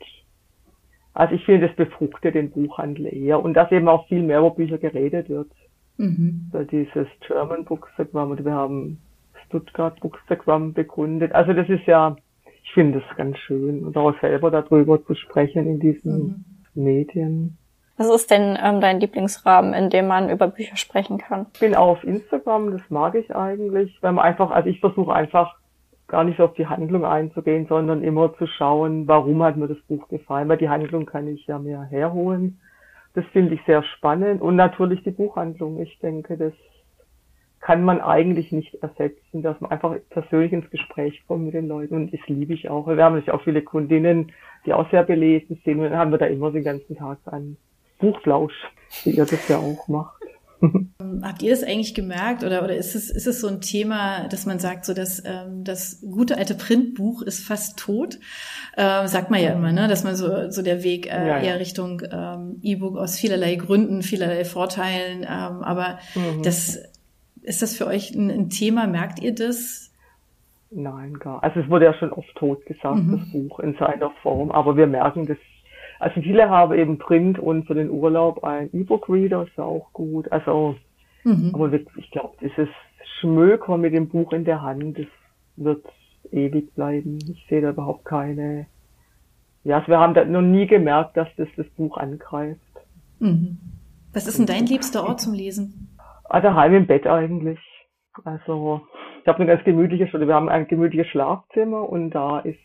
also 1.15 1.33
ich 1.37 1.45
finde, 1.45 1.69
das 1.69 1.77
befruchtet 1.77 2.35
den 2.35 2.50
Buchhandel 2.50 3.07
eher 3.07 3.41
und 3.41 3.55
dass 3.55 3.71
eben 3.71 3.87
auch 3.87 4.09
viel 4.09 4.25
mehr 4.25 4.41
über 4.41 4.50
Bücher 4.50 4.79
geredet 4.79 5.29
wird. 5.29 5.53
Mhm. 5.97 6.50
Dieses 6.73 7.07
German 7.25 7.67
Bookstagram 7.67 8.33
und 8.33 8.45
wir 8.45 8.53
haben 8.53 8.99
Stuttgart 9.47 10.00
Bookstagram 10.00 10.73
begründet. 10.73 11.37
Also 11.37 11.53
das 11.53 11.69
ist 11.69 11.87
ja, 11.87 12.17
ich 12.65 12.73
finde 12.73 12.99
es 12.99 13.17
ganz 13.17 13.39
schön 13.39 13.85
und 13.85 13.97
auch 13.97 14.21
selber 14.21 14.50
darüber 14.50 15.00
zu 15.07 15.15
sprechen 15.15 15.69
in 15.69 15.79
diesen 15.79 16.45
mhm. 16.75 16.83
Medien. 16.83 17.57
Was 18.00 18.09
ist 18.09 18.30
denn 18.30 18.59
ähm, 18.64 18.80
dein 18.80 18.99
Lieblingsrahmen, 18.99 19.75
in 19.75 19.90
dem 19.90 20.07
man 20.07 20.30
über 20.30 20.49
Bücher 20.49 20.78
sprechen 20.78 21.19
kann? 21.19 21.49
Ich 21.52 21.61
bin 21.61 21.75
auf 21.75 22.02
Instagram, 22.02 22.71
das 22.71 22.80
mag 22.88 23.14
ich 23.14 23.37
eigentlich, 23.37 23.99
weil 24.00 24.12
man 24.12 24.25
einfach, 24.25 24.50
also 24.52 24.71
ich 24.71 24.80
versuche 24.80 25.12
einfach 25.12 25.54
gar 26.09 26.25
nicht 26.25 26.40
auf 26.40 26.54
die 26.54 26.66
Handlung 26.66 27.04
einzugehen, 27.04 27.66
sondern 27.66 28.02
immer 28.02 28.35
zu 28.38 28.47
schauen, 28.47 29.07
warum 29.07 29.42
hat 29.42 29.59
mir 29.59 29.69
das 29.69 29.76
Buch 29.87 30.09
gefallen, 30.09 30.49
weil 30.49 30.57
die 30.57 30.71
Handlung 30.71 31.04
kann 31.04 31.28
ich 31.28 31.47
ja 31.47 31.59
mehr 31.59 31.83
herholen. 31.83 32.59
Das 33.12 33.26
finde 33.35 33.52
ich 33.52 33.61
sehr 33.66 33.83
spannend 33.83 34.40
und 34.40 34.57
natürlich 34.57 35.02
die 35.02 35.11
Buchhandlung. 35.11 35.78
Ich 35.83 35.99
denke, 35.99 36.38
das 36.38 36.54
kann 37.61 37.85
man 37.85 38.00
eigentlich 38.00 38.50
nicht 38.50 38.83
ersetzen, 38.83 39.42
dass 39.42 39.61
man 39.61 39.73
einfach 39.73 39.95
persönlich 40.09 40.54
ins 40.54 40.71
Gespräch 40.71 41.23
kommt 41.28 41.45
mit 41.45 41.52
den 41.52 41.69
Leuten 41.69 41.97
und 41.97 42.14
das 42.14 42.26
liebe 42.28 42.54
ich 42.54 42.71
auch. 42.71 42.87
Wir 42.87 43.04
haben 43.04 43.16
natürlich 43.16 43.33
auch 43.33 43.42
viele 43.42 43.61
Kundinnen, 43.61 44.33
die 44.64 44.73
auch 44.73 44.90
sehr 44.90 45.02
belesen 45.02 45.61
sind 45.66 45.80
und 45.80 45.90
dann 45.90 45.99
haben 45.99 46.12
wir 46.12 46.19
da 46.19 46.25
immer 46.25 46.50
den 46.50 46.64
ganzen 46.64 46.97
Tag 46.97 47.19
einen 47.26 47.59
Buchflausch, 48.00 48.54
wie 49.04 49.11
ihr 49.11 49.26
das 49.26 49.49
ja 49.49 49.59
auch 49.59 49.88
macht. 49.88 50.21
Habt 51.23 51.42
ihr 51.42 51.50
das 51.50 51.62
eigentlich 51.62 51.95
gemerkt 51.95 52.45
oder, 52.45 52.62
oder 52.62 52.76
ist, 52.76 52.95
es, 52.95 53.11
ist 53.11 53.26
es 53.26 53.40
so 53.40 53.49
ein 53.49 53.61
Thema, 53.61 54.28
dass 54.28 54.47
man 54.47 54.59
sagt, 54.59 54.85
so 54.85 54.92
dass 54.92 55.23
ähm, 55.25 55.64
das 55.64 56.02
gute 56.02 56.37
alte 56.37 56.54
Printbuch 56.54 57.23
ist 57.23 57.47
fast 57.47 57.78
tot? 57.78 58.19
Ähm, 58.76 59.07
sagt 59.07 59.30
man 59.30 59.42
ja 59.42 59.52
immer, 59.52 59.73
ne? 59.73 59.88
dass 59.88 60.04
man 60.04 60.16
so, 60.16 60.50
so 60.50 60.62
der 60.62 60.83
Weg 60.83 61.07
äh, 61.07 61.11
ja, 61.11 61.26
ja. 61.26 61.38
eher 61.38 61.61
Richtung 61.61 62.02
ähm, 62.11 62.59
E-Book 62.62 62.99
aus 62.99 63.19
vielerlei 63.19 63.54
Gründen, 63.57 64.02
vielerlei 64.02 64.45
Vorteilen, 64.45 65.23
ähm, 65.23 65.62
aber 65.62 65.99
mhm. 66.14 66.42
das 66.42 66.78
ist 67.42 67.62
das 67.62 67.76
für 67.76 67.87
euch 67.87 68.14
ein, 68.14 68.30
ein, 68.30 68.50
Thema? 68.50 68.87
Merkt 68.87 69.19
ihr 69.21 69.35
das? 69.35 69.92
Nein, 70.71 71.14
gar. 71.14 71.42
Also 71.42 71.61
es 71.61 71.69
wurde 71.69 71.87
ja 71.87 71.95
schon 71.95 72.12
oft 72.12 72.35
tot 72.37 72.64
gesagt, 72.66 72.97
mhm. 72.97 73.19
das 73.19 73.33
Buch 73.33 73.61
in 73.61 73.75
seiner 73.78 74.11
Form, 74.23 74.50
aber 74.50 74.76
wir 74.76 74.87
merken 74.87 75.26
das. 75.26 75.38
Also 76.00 76.21
viele 76.23 76.49
haben 76.49 76.76
eben 76.76 76.99
Print 76.99 77.38
und 77.38 77.66
für 77.66 77.75
den 77.75 77.90
Urlaub 77.90 78.42
ein 78.42 78.71
E-Book-Reader, 78.73 79.42
ist 79.42 79.57
ja 79.57 79.64
auch 79.64 79.92
gut. 79.92 80.33
Also, 80.33 80.76
mhm. 81.25 81.50
aber 81.52 81.73
ich 81.73 82.11
glaube, 82.11 82.37
dieses 82.40 82.69
Schmöker 83.21 83.76
mit 83.76 83.92
dem 83.92 84.09
Buch 84.09 84.33
in 84.33 84.45
der 84.45 84.62
Hand, 84.62 84.99
das 84.99 85.07
wird 85.57 85.85
ewig 86.33 86.75
bleiben. 86.75 87.19
Ich 87.30 87.47
sehe 87.49 87.61
da 87.61 87.71
überhaupt 87.71 88.07
keine. 88.07 88.66
Ja, 89.62 89.76
also 89.76 89.88
wir 89.88 90.00
haben 90.00 90.14
da 90.14 90.25
noch 90.25 90.40
nie 90.40 90.66
gemerkt, 90.66 91.19
dass 91.19 91.28
das 91.37 91.49
das 91.57 91.66
Buch 91.76 91.99
angreift. 91.99 92.61
Mhm. 93.19 93.59
Was 94.14 94.26
ist 94.26 94.38
denn 94.38 94.47
dein 94.47 94.66
liebster 94.66 95.07
Ort 95.07 95.21
zum 95.21 95.35
Lesen? 95.35 95.97
Ah, 96.25 96.40
daheim 96.40 96.75
im 96.75 96.87
Bett 96.87 97.07
eigentlich. 97.07 97.61
Also 98.25 98.80
ich 99.21 99.28
habe 99.28 99.38
eine 99.38 99.47
ganz 99.47 99.64
gemütliche 99.64 100.09
Stunde. 100.09 100.26
Wir 100.26 100.35
haben 100.35 100.49
ein 100.49 100.66
gemütliches 100.66 101.09
Schlafzimmer 101.09 101.88
und 101.88 102.11
da 102.11 102.40
ist, 102.40 102.59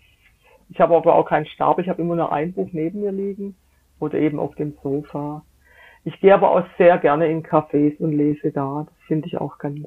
ich 0.70 0.80
habe 0.80 0.96
aber 0.96 1.16
auch 1.16 1.26
keinen 1.26 1.46
Stab, 1.46 1.80
ich 1.80 1.90
habe 1.90 2.02
immer 2.02 2.16
nur 2.16 2.32
ein 2.32 2.54
Buch 2.54 2.70
neben 2.72 3.02
mir 3.02 3.12
liegen 3.12 3.56
oder 4.00 4.18
eben 4.18 4.40
auf 4.40 4.56
dem 4.56 4.74
Sofa. 4.84 5.44
Ich 6.04 6.20
gehe 6.20 6.34
aber 6.34 6.52
auch 6.52 6.64
sehr 6.78 6.98
gerne 7.00 7.28
in 7.28 7.44
Cafés 7.44 7.98
und 8.00 8.14
lese 8.14 8.52
da. 8.52 8.86
Das 8.86 8.96
finde 9.08 9.28
ich 9.28 9.40
auch 9.40 9.58
ganz, 9.58 9.80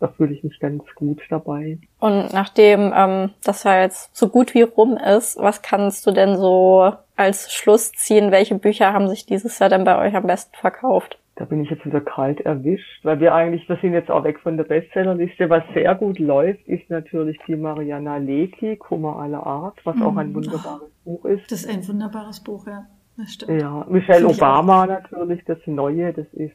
da 0.00 0.08
fühle 0.08 0.34
ich 0.34 0.42
mich 0.42 0.58
ganz 0.58 0.82
gut 0.96 1.20
dabei. 1.30 1.78
Und 2.00 2.32
nachdem 2.32 2.92
ähm, 2.94 3.30
das 3.44 3.62
ja 3.62 3.80
jetzt 3.80 4.16
so 4.16 4.28
gut 4.28 4.54
wie 4.54 4.62
rum 4.62 4.96
ist, 4.96 5.38
was 5.38 5.62
kannst 5.62 6.06
du 6.06 6.10
denn 6.10 6.36
so 6.36 6.92
als 7.16 7.52
Schluss 7.52 7.92
ziehen? 7.92 8.32
Welche 8.32 8.56
Bücher 8.56 8.92
haben 8.92 9.08
sich 9.08 9.26
dieses 9.26 9.58
Jahr 9.60 9.68
denn 9.68 9.84
bei 9.84 9.98
euch 9.98 10.16
am 10.16 10.26
besten 10.26 10.56
verkauft? 10.56 11.19
Da 11.40 11.46
bin 11.46 11.62
ich 11.62 11.70
jetzt 11.70 11.86
wieder 11.86 12.02
kalt 12.02 12.42
erwischt, 12.42 13.02
weil 13.02 13.18
wir 13.18 13.34
eigentlich, 13.34 13.66
wir 13.66 13.78
sind 13.78 13.94
jetzt 13.94 14.10
auch 14.10 14.24
weg 14.24 14.40
von 14.40 14.58
der 14.58 14.64
Bestsellerliste. 14.64 15.48
Was 15.48 15.62
sehr 15.72 15.94
gut 15.94 16.18
läuft, 16.18 16.68
ist 16.68 16.90
natürlich 16.90 17.38
die 17.46 17.56
Mariana 17.56 18.18
Lecki, 18.18 18.76
Kummer 18.76 19.16
aller 19.16 19.46
Art, 19.46 19.78
was 19.84 19.96
mhm. 19.96 20.02
auch 20.02 20.16
ein 20.18 20.28
mhm. 20.28 20.34
wunderbares 20.34 20.92
oh, 21.06 21.16
Buch 21.16 21.24
ist. 21.24 21.50
Das 21.50 21.64
ist 21.64 21.70
ein 21.70 21.88
wunderbares 21.88 22.44
Buch, 22.44 22.66
ja. 22.66 22.84
Das 23.16 23.32
stimmt. 23.32 23.58
Ja, 23.58 23.86
Michelle 23.88 24.26
Obama 24.26 24.86
natürlich, 24.86 25.42
das 25.46 25.56
Neue, 25.64 26.12
das 26.12 26.26
ist 26.34 26.54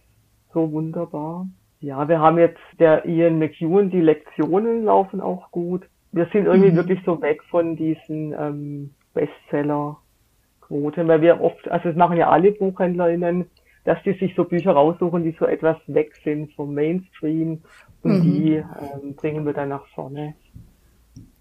so 0.53 0.71
wunderbar. 0.71 1.47
Ja, 1.79 2.07
wir 2.07 2.19
haben 2.19 2.37
jetzt 2.37 2.61
der 2.77 3.07
Ian 3.07 3.39
McEwan, 3.39 3.89
die 3.89 4.01
Lektionen 4.01 4.85
laufen 4.85 5.19
auch 5.19 5.49
gut. 5.49 5.81
Wir 6.11 6.27
sind 6.31 6.45
irgendwie 6.45 6.69
mhm. 6.69 6.75
wirklich 6.75 6.99
so 7.07 7.19
weg 7.23 7.41
von 7.49 7.75
diesen 7.75 8.35
ähm, 8.39 8.93
Bestseller-Quoten, 9.15 11.07
weil 11.07 11.21
wir 11.21 11.41
oft, 11.41 11.71
also 11.71 11.89
das 11.89 11.97
machen 11.97 12.17
ja 12.17 12.29
alle 12.29 12.51
BuchhändlerInnen, 12.51 13.47
dass 13.85 14.01
die 14.03 14.13
sich 14.13 14.33
so 14.35 14.43
Bücher 14.43 14.71
raussuchen, 14.71 15.23
die 15.23 15.35
so 15.39 15.45
etwas 15.45 15.77
weg 15.87 16.13
sind 16.23 16.51
vom 16.53 16.73
Mainstream 16.73 17.61
und 18.01 18.19
mhm. 18.19 18.33
die 18.33 18.53
ähm, 18.55 19.15
bringen 19.15 19.45
wir 19.45 19.53
dann 19.53 19.69
nach 19.69 19.85
vorne. 19.93 20.35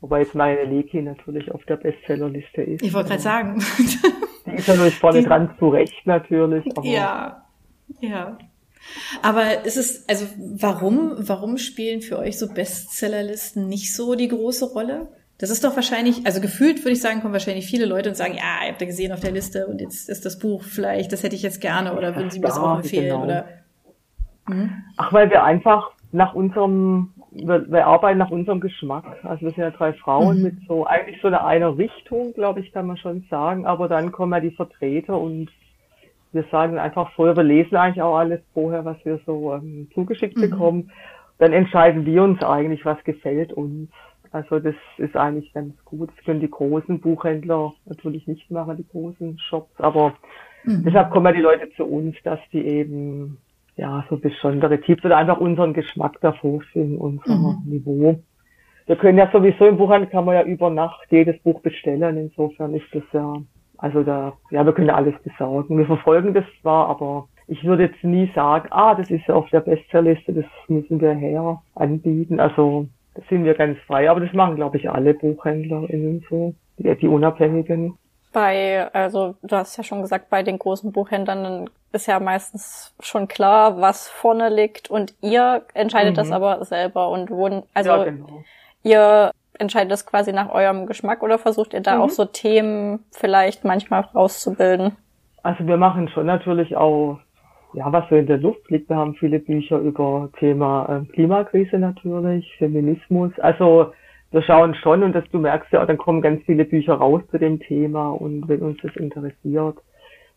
Wobei 0.01 0.21
jetzt 0.21 0.35
meine 0.35 0.65
Leki 0.65 1.03
natürlich 1.03 1.51
auf 1.51 1.65
der 1.65 1.77
Bestsellerliste 1.77 2.63
ist. 2.63 2.83
Ich 2.83 2.93
wollte 2.93 3.09
gerade 3.09 3.23
sagen. 3.23 3.59
Die 4.47 4.51
ist 4.57 4.69
natürlich 4.69 4.97
vorne 4.97 5.21
die, 5.21 5.27
dran, 5.27 5.55
zu 5.59 5.71
Recht 5.71 6.07
natürlich. 6.07 6.65
ja, 6.83 7.43
ja. 8.01 8.39
Aber 9.23 9.65
ist 9.65 9.79
es, 9.79 10.07
also 10.07 10.27
warum, 10.37 11.15
warum 11.17 11.57
spielen 11.57 12.03
für 12.03 12.19
euch 12.19 12.39
so 12.39 12.53
Bestsellerlisten 12.53 13.67
nicht 13.67 13.95
so 13.95 14.15
die 14.15 14.29
große 14.29 14.67
Rolle? 14.67 15.09
Das 15.39 15.51
ist 15.51 15.65
doch 15.65 15.75
wahrscheinlich, 15.75 16.27
also 16.27 16.41
gefühlt 16.41 16.79
würde 16.81 16.93
ich 16.93 17.03
sagen, 17.03 17.21
kommen 17.21 17.33
wahrscheinlich 17.33 17.67
viele 17.67 17.87
Leute 17.87 18.09
und 18.09 18.15
sagen, 18.15 18.35
ja, 18.35 18.65
ihr 18.65 18.73
habt 18.73 18.81
ja 18.81 18.87
gesehen 18.87 19.13
auf 19.13 19.21
der 19.21 19.33
Liste 19.33 19.67
und 19.67 19.81
jetzt 19.81 20.09
ist 20.09 20.25
das 20.25 20.39
Buch 20.39 20.63
vielleicht, 20.63 21.13
das 21.13 21.23
hätte 21.23 21.35
ich 21.35 21.43
jetzt 21.43 21.61
gerne 21.61 21.97
oder 21.97 22.15
würden 22.15 22.31
Sie 22.31 22.39
mir 22.39 22.47
das 22.47 22.59
auch 22.59 22.77
empfehlen 22.77 23.11
genau. 23.11 23.25
oder? 23.25 23.47
Mhm. 24.47 24.71
Ach, 24.97 25.13
weil 25.13 25.31
wir 25.31 25.43
einfach 25.43 25.91
nach 26.13 26.35
unserem, 26.35 27.13
wir, 27.33 27.69
wir, 27.69 27.87
arbeiten 27.87 28.19
nach 28.19 28.31
unserem 28.31 28.61
Geschmack. 28.61 29.05
Also 29.25 29.43
wir 29.43 29.51
sind 29.51 29.63
ja 29.63 29.71
drei 29.71 29.93
Frauen 29.95 30.37
mhm. 30.37 30.43
mit 30.45 30.55
so, 30.69 30.87
eigentlich 30.87 31.21
so 31.21 31.27
eine, 31.27 31.45
eine 31.45 31.77
Richtung, 31.77 32.33
glaube 32.35 32.61
ich, 32.61 32.73
kann 32.73 32.87
man 32.87 32.97
schon 32.97 33.27
sagen, 33.29 33.67
aber 33.67 33.89
dann 33.89 34.13
kommen 34.13 34.33
ja 34.33 34.41
die 34.41 34.55
Vertreter 34.55 35.19
und 35.19 35.49
wir 36.33 36.45
sagen 36.51 36.79
einfach 36.79 37.13
vorher, 37.13 37.37
wir 37.37 37.45
lesen 37.45 37.77
eigentlich 37.77 38.03
auch 38.03 38.17
alles 38.17 38.41
vorher, 38.53 38.85
was 38.85 38.97
wir 39.05 39.21
so 39.27 39.55
ähm, 39.55 39.89
zugeschickt 39.95 40.37
mhm. 40.37 40.51
bekommen. 40.51 40.91
Dann 41.39 41.53
entscheiden 41.53 42.07
wir 42.07 42.23
uns 42.23 42.43
eigentlich, 42.43 42.85
was 42.85 43.03
gefällt 43.05 43.53
uns. 43.53 43.91
Also 44.35 44.59
das 44.59 44.75
ist 44.99 45.17
eigentlich 45.17 45.53
ganz 45.53 45.73
gut. 45.85 46.11
Das 46.11 46.25
können 46.25 46.41
die 46.41 46.51
großen 46.51 46.99
Buchhändler 46.99 47.73
natürlich 47.87 48.27
nicht 48.27 48.51
machen, 48.51 48.77
die 48.77 48.89
großen 48.89 49.39
Shops. 49.39 49.71
Aber 49.79 50.15
mhm. 50.65 50.83
deshalb 50.85 51.13
kommen 51.13 51.27
ja 51.27 51.33
die 51.33 51.41
Leute 51.41 51.71
zu 51.77 51.85
uns, 51.85 52.17
dass 52.25 52.41
die 52.53 52.67
eben 52.67 53.39
ja 53.77 54.05
so 54.11 54.17
besondere 54.17 54.81
Tipps 54.81 55.05
oder 55.05 55.19
einfach 55.19 55.39
unseren 55.39 55.73
Geschmack 55.73 56.21
davor 56.21 56.63
finden, 56.73 56.99
unser 56.99 57.33
mhm. 57.33 57.63
Niveau. 57.65 58.19
Wir 58.87 58.97
können 58.97 59.19
ja 59.19 59.31
sowieso 59.31 59.67
im 59.67 59.77
Buchhandel 59.77 60.11
kann 60.11 60.25
man 60.25 60.35
ja 60.35 60.43
über 60.43 60.69
Nacht 60.69 61.07
jedes 61.11 61.41
Buch 61.45 61.61
bestellen. 61.61 62.17
Insofern 62.17 62.75
ist 62.75 62.93
das 62.93 63.05
ja, 63.13 63.35
also 63.79 64.03
da, 64.03 64.33
ja, 64.51 64.67
wir 64.67 64.73
können 64.73 64.89
ja 64.89 64.97
alles 64.97 65.15
besorgen. 65.23 65.79
Wir 65.79 65.87
verfolgen 65.87 66.35
das 66.35 66.45
zwar, 66.61 66.89
aber 66.89 67.29
ich 67.47 67.63
würde 67.63 67.85
jetzt 67.85 68.03
nie 68.03 68.29
sagen, 68.35 68.67
ah, 68.73 68.97
das 68.97 69.13
ist 69.13 69.29
ja 69.29 69.37
auf 69.37 69.49
der 69.51 69.61
Bestsellerliste, 69.61 70.33
das 70.33 70.47
müssen 70.67 71.01
wir 71.01 71.13
her 71.13 71.63
anbieten. 71.77 72.41
Also 72.41 72.89
da 73.15 73.23
sind 73.29 73.45
wir 73.45 73.55
ganz 73.55 73.79
frei. 73.87 74.11
Aber 74.11 74.21
das 74.21 74.33
machen, 74.33 74.57
glaube 74.57 74.77
ich, 74.77 74.91
alle 74.91 75.15
BuchhändlerInnen 75.15 76.25
so, 76.29 76.55
die, 76.79 76.95
die 76.97 77.09
Unabhängigen. 77.09 77.99
Bei, 78.33 78.89
also 78.93 79.37
du 79.43 79.57
hast 79.57 79.77
ja 79.77 79.85
schon 79.85 80.03
gesagt, 80.03 80.29
bei 80.29 80.43
den 80.43 80.59
großen 80.59 80.91
Buchhändlern 80.91 81.71
ist 81.93 82.07
ja 82.07 82.19
meistens 82.19 82.93
schon 83.01 83.29
klar, 83.29 83.81
was 83.81 84.09
vorne 84.09 84.49
liegt 84.49 84.91
und 84.91 85.15
ihr 85.23 85.63
entscheidet 85.75 86.13
mhm. 86.13 86.17
das 86.17 86.33
aber 86.33 86.65
selber 86.65 87.11
und 87.11 87.31
wo, 87.31 87.63
also 87.73 87.91
ja, 87.91 88.05
genau. 88.05 88.43
ihr 88.83 89.31
entscheidet 89.59 89.93
das 89.93 90.05
quasi 90.05 90.33
nach 90.33 90.51
eurem 90.51 90.87
Geschmack 90.87 91.23
oder 91.23 91.39
versucht 91.39 91.73
ihr 91.73 91.81
da 91.81 91.97
mhm. 91.97 92.03
auch 92.03 92.11
so 92.11 92.25
Themen 92.25 93.05
vielleicht 93.13 93.65
manchmal 93.65 94.01
rauszubilden? 94.01 94.97
Also 95.45 95.67
wir 95.67 95.77
machen 95.77 96.09
schon 96.09 96.27
natürlich 96.27 96.77
auch, 96.77 97.21
ja, 97.75 97.93
was 97.93 98.09
so 98.09 98.17
in 98.17 98.27
der 98.27 98.39
Luft 98.39 98.71
liegt. 98.71 98.89
Wir 98.89 98.97
haben 98.97 99.15
viele 99.15 99.41
Bücher 99.41 99.79
über 99.79 100.31
Thema 100.39 101.03
äh, 101.03 101.13
Klimakrise 101.13 101.79
natürlich, 101.79 102.55
Feminismus. 102.59 103.33
Also 103.39 103.93
wir 104.31 104.43
schauen 104.43 104.75
schon 104.75 105.03
und 105.03 105.13
dass 105.15 105.29
du 105.31 105.39
merkst 105.39 105.73
ja, 105.73 105.85
dann 105.85 105.99
kommen 105.99 106.23
ganz 106.23 106.43
viele 106.45 106.65
Bücher 106.65 106.95
raus 106.95 107.23
zu 107.31 107.39
dem 107.39 107.61
Thema 107.61 108.11
und 108.11 108.49
wenn 108.49 108.63
uns 108.63 108.79
das 108.83 108.95
interessiert. 108.97 109.77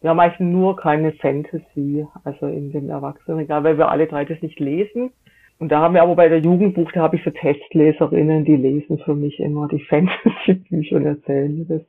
Wir 0.02 0.12
haben 0.12 0.20
eigentlich 0.20 0.40
nur 0.40 0.76
keine 0.76 1.14
Fantasy, 1.14 2.06
also 2.24 2.48
in 2.48 2.72
dem 2.72 2.90
Erwachsenenregal, 2.90 3.64
weil 3.64 3.78
wir 3.78 3.90
alle 3.90 4.06
drei 4.06 4.26
das 4.26 4.42
nicht 4.42 4.60
lesen. 4.60 5.12
Und 5.60 5.72
da 5.72 5.82
haben 5.82 5.96
wir 5.96 6.04
aber 6.04 6.16
bei 6.16 6.30
der 6.30 6.40
Jugendbuch, 6.40 6.92
da 6.92 7.02
habe 7.02 7.16
ich 7.16 7.24
so 7.24 7.32
Testleserinnen, 7.32 8.46
die 8.46 8.56
lesen 8.56 9.00
für 9.00 9.16
mich 9.16 9.40
immer 9.40 9.68
die 9.68 9.84
Fantasy-Bücher 9.90 10.98
und 10.98 11.06
erzählen 11.06 11.58
mir 11.58 11.66
das, 11.66 11.82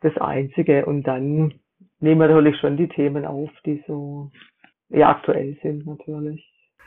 das 0.00 0.16
Einzige. 0.22 0.86
Und 0.86 1.02
dann 1.02 1.52
nehmen 2.00 2.20
wir 2.20 2.28
natürlich 2.28 2.56
schon 2.58 2.78
die 2.78 2.88
Themen 2.88 3.26
auf, 3.26 3.50
die 3.66 3.84
so 3.86 4.30
ja, 4.90 5.10
aktuell 5.10 5.56
sind 5.62 5.86
natürlich 5.86 6.44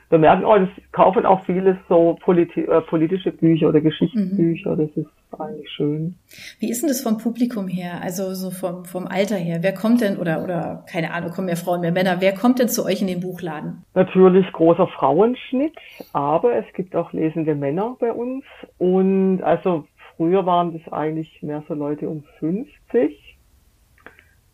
wir 0.09 0.19
merken 0.19 0.45
auch, 0.45 0.57
das 0.57 0.69
kaufen 0.93 1.25
auch 1.25 1.43
viele 1.45 1.77
so 1.89 2.17
politi 2.21 2.61
äh, 2.61 2.81
politische 2.81 3.31
Bücher 3.31 3.69
oder 3.69 3.81
Geschichtsbücher. 3.81 4.75
Mhm. 4.75 4.77
Das 4.77 4.97
ist 4.97 5.09
eigentlich 5.37 5.69
schön. 5.69 6.15
Wie 6.59 6.69
ist 6.69 6.81
denn 6.81 6.87
das 6.87 7.01
vom 7.01 7.17
Publikum 7.17 7.67
her? 7.67 8.01
Also 8.01 8.33
so 8.33 8.49
vom, 8.49 8.85
vom 8.85 9.05
Alter 9.05 9.35
her? 9.35 9.59
Wer 9.61 9.73
kommt 9.73 9.99
denn, 9.99 10.17
oder, 10.17 10.43
oder 10.43 10.85
keine 10.89 11.11
Ahnung, 11.13 11.31
kommen 11.31 11.47
mehr 11.47 11.57
Frauen, 11.57 11.81
mehr 11.81 11.91
Männer, 11.91 12.21
wer 12.21 12.33
kommt 12.33 12.59
denn 12.59 12.69
zu 12.69 12.85
euch 12.85 13.01
in 13.01 13.07
den 13.07 13.19
Buchladen? 13.19 13.83
Natürlich 13.93 14.49
großer 14.53 14.87
Frauenschnitt, 14.87 15.75
aber 16.13 16.55
es 16.55 16.65
gibt 16.73 16.95
auch 16.95 17.11
lesende 17.11 17.55
Männer 17.55 17.97
bei 17.99 18.13
uns. 18.13 18.45
Und 18.77 19.41
also 19.41 19.85
früher 20.15 20.45
waren 20.45 20.71
das 20.71 20.93
eigentlich 20.93 21.43
mehr 21.43 21.63
so 21.67 21.73
Leute 21.73 22.07
um 22.07 22.23
50 22.39 23.37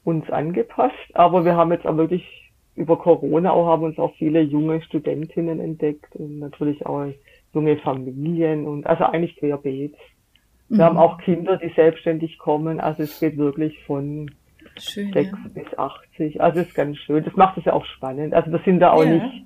uns 0.03 0.29
angepasst, 0.31 0.95
aber 1.13 1.45
wir 1.45 1.55
haben 1.55 1.71
jetzt 1.71 1.85
auch 1.85 1.95
wirklich 1.95 2.42
über 2.75 2.97
Corona 2.97 3.51
auch 3.51 3.67
haben 3.67 3.83
uns 3.83 3.99
auch 3.99 4.13
viele 4.15 4.41
junge 4.41 4.81
Studentinnen 4.81 5.59
entdeckt 5.59 6.15
und 6.15 6.39
natürlich 6.39 6.85
auch 6.85 7.05
junge 7.53 7.77
Familien 7.77 8.65
und 8.65 8.87
also 8.87 9.03
eigentlich 9.03 9.35
querbeet. 9.35 9.95
Wir 10.69 10.77
mhm. 10.77 10.81
haben 10.81 10.97
auch 10.97 11.19
Kinder, 11.19 11.57
die 11.57 11.69
selbstständig 11.75 12.37
kommen, 12.39 12.79
also 12.79 13.03
es 13.03 13.19
geht 13.19 13.37
wirklich 13.37 13.83
von 13.83 14.31
schön, 14.79 15.13
6 15.13 15.29
ja. 15.29 15.37
bis 15.53 15.77
80. 15.77 16.41
Also 16.41 16.59
es 16.61 16.67
ist 16.67 16.75
ganz 16.75 16.97
schön. 16.97 17.23
Das 17.23 17.35
macht 17.35 17.57
es 17.57 17.65
ja 17.65 17.73
auch 17.73 17.85
spannend. 17.85 18.33
Also 18.33 18.51
wir 18.51 18.59
sind 18.65 18.79
da 18.79 18.91
auch 18.91 19.03
ja. 19.03 19.13
nicht, 19.15 19.45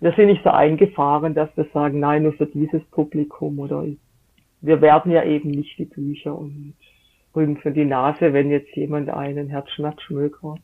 wir 0.00 0.12
sind 0.12 0.26
nicht 0.26 0.44
so 0.44 0.50
eingefahren, 0.50 1.34
dass 1.34 1.54
wir 1.56 1.66
sagen, 1.72 1.98
nein, 1.98 2.22
nur 2.22 2.34
für 2.34 2.46
dieses 2.46 2.82
Publikum 2.86 3.58
oder 3.58 3.84
wir 4.60 4.80
werden 4.80 5.10
ja 5.10 5.24
eben 5.24 5.50
nicht 5.50 5.78
die 5.78 5.86
Bücher 5.86 6.38
und 6.38 6.74
rümpfen 7.34 7.74
die 7.74 7.84
Nase, 7.84 8.32
wenn 8.32 8.50
jetzt 8.50 8.74
jemand 8.76 9.08
einen 9.08 9.48
Herzschmerzschmöker 9.48 10.56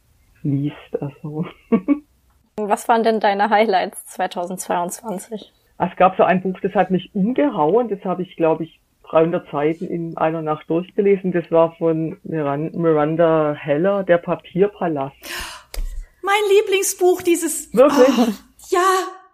liest. 0.43 1.01
Also. 1.01 1.47
Was 2.57 2.89
waren 2.89 3.03
denn 3.03 3.21
deine 3.21 3.51
Highlights 3.51 4.07
2022? 4.07 5.53
Es 5.79 5.97
gab 5.97 6.17
so 6.17 6.23
ein 6.23 6.43
Buch, 6.43 6.59
das 6.63 6.75
hat 6.75 6.91
mich 6.91 7.15
umgehauen. 7.15 7.89
Das 7.89 8.03
habe 8.05 8.23
ich, 8.23 8.37
glaube 8.37 8.65
ich, 8.65 8.81
300 9.11 9.51
Seiten 9.51 9.87
in 9.87 10.17
einer 10.17 10.43
Nacht 10.43 10.69
durchgelesen. 10.71 11.33
Das 11.33 11.51
war 11.51 11.77
von 11.77 12.19
Miranda 12.25 13.55
Heller, 13.55 14.03
Der 14.05 14.19
Papierpalast. 14.19 15.17
Mein 16.23 16.35
Lieblingsbuch, 16.59 17.23
dieses. 17.23 17.73
Wirklich? 17.75 18.09
Oh, 18.19 18.33
ja, 18.71 18.81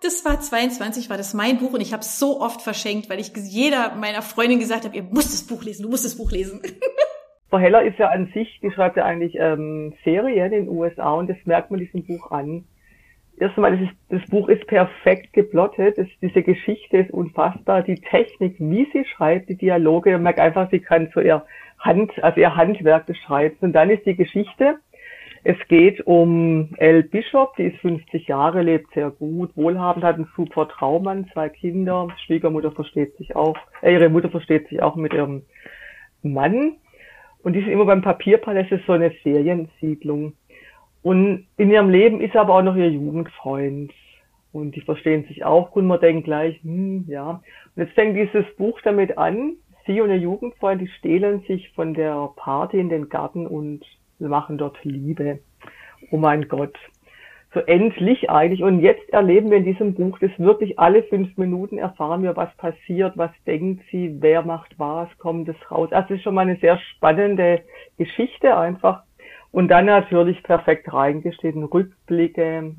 das 0.03 0.25
war 0.25 0.41
22, 0.41 1.09
war 1.09 1.17
das 1.17 1.33
mein 1.33 1.59
Buch 1.59 1.73
und 1.73 1.81
ich 1.81 1.93
habe 1.93 2.03
es 2.03 2.19
so 2.19 2.41
oft 2.41 2.61
verschenkt, 2.61 3.09
weil 3.09 3.21
ich 3.21 3.33
jeder 3.37 3.95
meiner 3.95 4.21
Freundin 4.21 4.59
gesagt 4.59 4.85
habe, 4.85 4.97
ihr 4.97 5.05
müsst 5.05 5.33
das 5.33 5.45
Buch 5.45 5.63
lesen, 5.63 5.85
du 5.85 5.89
musst 5.89 6.05
das 6.05 6.17
Buch 6.17 6.31
lesen. 6.31 6.61
Frau 7.53 7.59
Heller 7.59 7.83
ist 7.83 7.99
ja 7.99 8.09
an 8.09 8.31
sich, 8.33 8.61
die 8.63 8.71
schreibt 8.71 8.97
ja 8.97 9.05
eigentlich 9.05 9.37
ähm, 9.39 9.93
Serien 10.05 10.55
in 10.55 10.65
den 10.65 10.69
USA 10.75 11.13
und 11.13 11.29
das 11.29 11.37
merkt 11.45 11.71
man 11.71 11.81
diesem 11.81 12.03
Buch 12.03 12.31
an. 12.31 12.65
Erstmal, 13.39 13.73
das, 13.73 13.91
ist, 13.91 13.97
das 14.09 14.31
Buch 14.31 14.49
ist 14.49 14.67
perfekt 14.67 15.35
geplottet, 15.35 15.99
das, 15.99 16.07
diese 16.23 16.43
Geschichte 16.43 16.97
ist 16.97 17.11
unfassbar, 17.11 17.83
die 17.83 17.97
Technik, 17.97 18.57
wie 18.59 18.89
sie 18.95 19.05
schreibt, 19.05 19.51
die 19.51 19.59
Dialoge, 19.59 20.13
man 20.13 20.23
merkt 20.23 20.41
einfach, 20.41 20.71
sie 20.71 20.79
kann 20.81 21.11
so 21.13 21.21
ihr 21.21 21.45
Hand, 21.79 22.11
also 22.25 22.41
ihr 22.41 22.57
Handwerk 22.57 23.05
des 23.05 23.19
Schreibens. 23.19 23.61
Und 23.61 23.75
dann 23.75 23.91
ist 23.91 24.07
die 24.07 24.17
Geschichte, 24.17 24.77
es 25.45 25.59
geht 25.69 26.07
um 26.07 26.71
Elle 26.79 27.03
Bishop, 27.03 27.55
die 27.57 27.65
ist 27.65 27.77
50 27.81 28.29
Jahre, 28.29 28.63
lebt 28.63 28.95
sehr 28.95 29.11
gut, 29.11 29.55
wohlhabend, 29.57 30.07
hat 30.07 30.15
einen 30.15 30.31
super 30.37 30.69
Traummann, 30.69 31.29
zwei 31.35 31.51
Kinder, 31.51 32.09
Schwiegermutter 32.25 32.73
versteht 32.73 33.15
sich 33.19 33.37
auch, 33.37 33.59
äh, 33.83 33.93
ihre 33.93 34.09
Mutter 34.09 34.31
versteht 34.31 34.69
sich 34.69 34.83
auch 34.83 34.97
mit 34.97 35.13
ihrem 35.13 35.43
Mann 36.23 36.79
und 37.43 37.55
die 37.55 37.61
ist 37.61 37.69
immer 37.69 37.85
beim 37.85 38.03
Papierpalast, 38.03 38.73
ist 38.73 38.87
so 38.87 38.93
eine 38.93 39.11
Feriensiedlung. 39.11 40.35
Und 41.03 41.47
in 41.57 41.71
ihrem 41.71 41.91
Leben 41.91 42.21
ist 42.21 42.37
aber 42.37 42.55
auch 42.55 42.63
noch 42.63 42.77
ihr 42.77 42.91
Jugendfreund. 42.91 43.93
Und 44.53 44.77
die 44.77 44.83
verstehen 44.83 45.25
sich 45.25 45.45
auch 45.45 45.75
und 45.75 45.87
man 45.87 46.01
denkt 46.01 46.25
gleich, 46.25 46.61
hm, 46.63 47.05
ja. 47.09 47.43
Und 47.75 47.83
jetzt 47.83 47.95
fängt 47.95 48.17
dieses 48.17 48.45
Buch 48.57 48.81
damit 48.85 49.17
an, 49.19 49.57
sie 49.87 50.01
und 50.01 50.11
ihr 50.11 50.19
Jugendfreund, 50.19 50.81
die 50.81 50.89
stehlen 50.89 51.41
sich 51.49 51.71
von 51.71 51.95
der 51.95 52.31
Party 52.37 52.79
in 52.79 52.89
den 52.89 53.09
Garten 53.09 53.47
und 53.47 53.85
machen 54.19 54.59
dort 54.59 54.85
Liebe. 54.85 55.41
Oh 56.11 56.19
mein 56.19 56.49
Gott 56.49 56.77
so 57.55 57.61
endlich 57.61 58.31
eigentlich. 58.31 58.63
Und 58.63 58.81
jetzt 58.81 59.09
erleben 59.11 59.51
wir 59.51 59.59
in 59.59 59.65
diesem 59.65 59.95
Buch, 59.95 60.19
dass 60.19 60.31
wirklich 60.39 60.79
alle 60.79 61.03
fünf 61.05 61.37
Minuten 61.37 61.79
erfahren 61.79 62.23
wir, 62.23 62.37
was 62.37 62.55
passiert, 62.57 63.17
was 63.17 63.31
denkt 63.47 63.85
sie, 63.91 64.17
wer 64.21 64.43
macht 64.43 64.79
was, 64.79 65.09
kommt 65.19 65.49
es 65.49 65.71
raus. 65.71 65.93
Also 65.93 66.15
es 66.15 66.19
ist 66.19 66.25
schon 66.25 66.35
mal 66.35 66.43
eine 66.43 66.57
sehr 66.57 66.79
spannende 66.79 67.63
Geschichte 67.99 68.57
einfach. 68.57 69.03
Und 69.51 69.69
dann 69.69 69.85
natürlich 69.85 70.43
perfekt 70.43 70.91
reingeschnitten, 70.93 71.65
Rückblicke, 71.65 72.75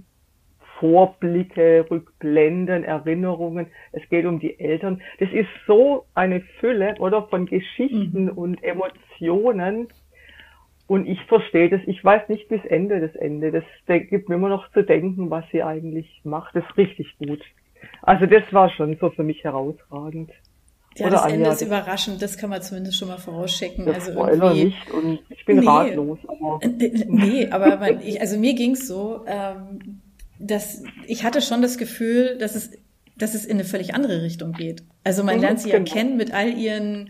Vorblicke, 0.79 1.85
Rückblenden, 1.89 2.83
Erinnerungen. 2.83 3.67
Es 3.91 4.07
geht 4.09 4.25
um 4.25 4.39
die 4.39 4.59
Eltern. 4.59 5.01
Das 5.19 5.31
ist 5.31 5.47
so 5.67 6.05
eine 6.15 6.41
Fülle, 6.59 6.95
oder, 6.99 7.27
von 7.27 7.45
Geschichten 7.45 8.25
mhm. 8.25 8.31
und 8.31 8.63
Emotionen 8.63 9.87
und 10.87 11.07
ich 11.07 11.21
verstehe 11.25 11.69
das, 11.69 11.81
ich 11.85 12.03
weiß 12.03 12.29
nicht 12.29 12.49
bis 12.49 12.63
Ende 12.65 12.99
das 12.99 13.15
Ende. 13.15 13.51
Das 13.51 13.63
gibt 14.09 14.29
mir 14.29 14.35
immer 14.35 14.49
noch 14.49 14.71
zu 14.71 14.83
denken, 14.83 15.29
was 15.29 15.45
sie 15.51 15.63
eigentlich 15.63 16.21
macht. 16.23 16.55
Das 16.55 16.63
ist 16.69 16.77
richtig 16.77 17.17
gut. 17.17 17.41
Also 18.01 18.25
das 18.25 18.43
war 18.51 18.69
schon 18.69 18.97
so 18.99 19.09
für 19.09 19.23
mich 19.23 19.43
herausragend. 19.43 20.31
Ja, 20.95 21.07
Oder 21.07 21.15
das 21.15 21.31
Ende 21.31 21.49
ist 21.49 21.61
überraschend, 21.61 22.21
das 22.21 22.37
kann 22.37 22.51
man 22.51 22.61
zumindest 22.61 22.99
schon 22.99 23.07
mal 23.07 23.17
vorausschicken. 23.17 23.85
Das 23.85 24.09
also 24.09 24.27
irgendwie, 24.27 24.65
nicht 24.65 24.91
und 24.91 25.19
ich 25.29 25.43
bin 25.45 25.59
nee, 25.59 25.65
ratlos. 25.65 26.19
Aber. 26.27 26.59
Äh, 26.61 27.05
nee, 27.07 27.47
aber 27.49 27.77
man, 27.77 28.01
ich, 28.01 28.21
also 28.21 28.37
mir 28.37 28.53
ging's 28.53 28.87
so, 28.87 29.25
ähm, 29.25 30.01
dass 30.37 30.83
ich 31.07 31.23
hatte 31.23 31.41
schon 31.41 31.63
das 31.63 31.79
Gefühl, 31.79 32.37
dass 32.37 32.53
es, 32.55 32.71
dass 33.17 33.33
es 33.33 33.45
in 33.45 33.57
eine 33.57 33.63
völlig 33.63 33.95
andere 33.95 34.21
Richtung 34.21 34.51
geht. 34.51 34.83
Also 35.03 35.23
man 35.23 35.37
mhm, 35.37 35.41
lernt 35.41 35.59
sie 35.61 35.69
ja 35.69 35.79
genau. 35.79 35.91
kennen 35.91 36.17
mit 36.17 36.31
all 36.31 36.53
ihren 36.53 37.09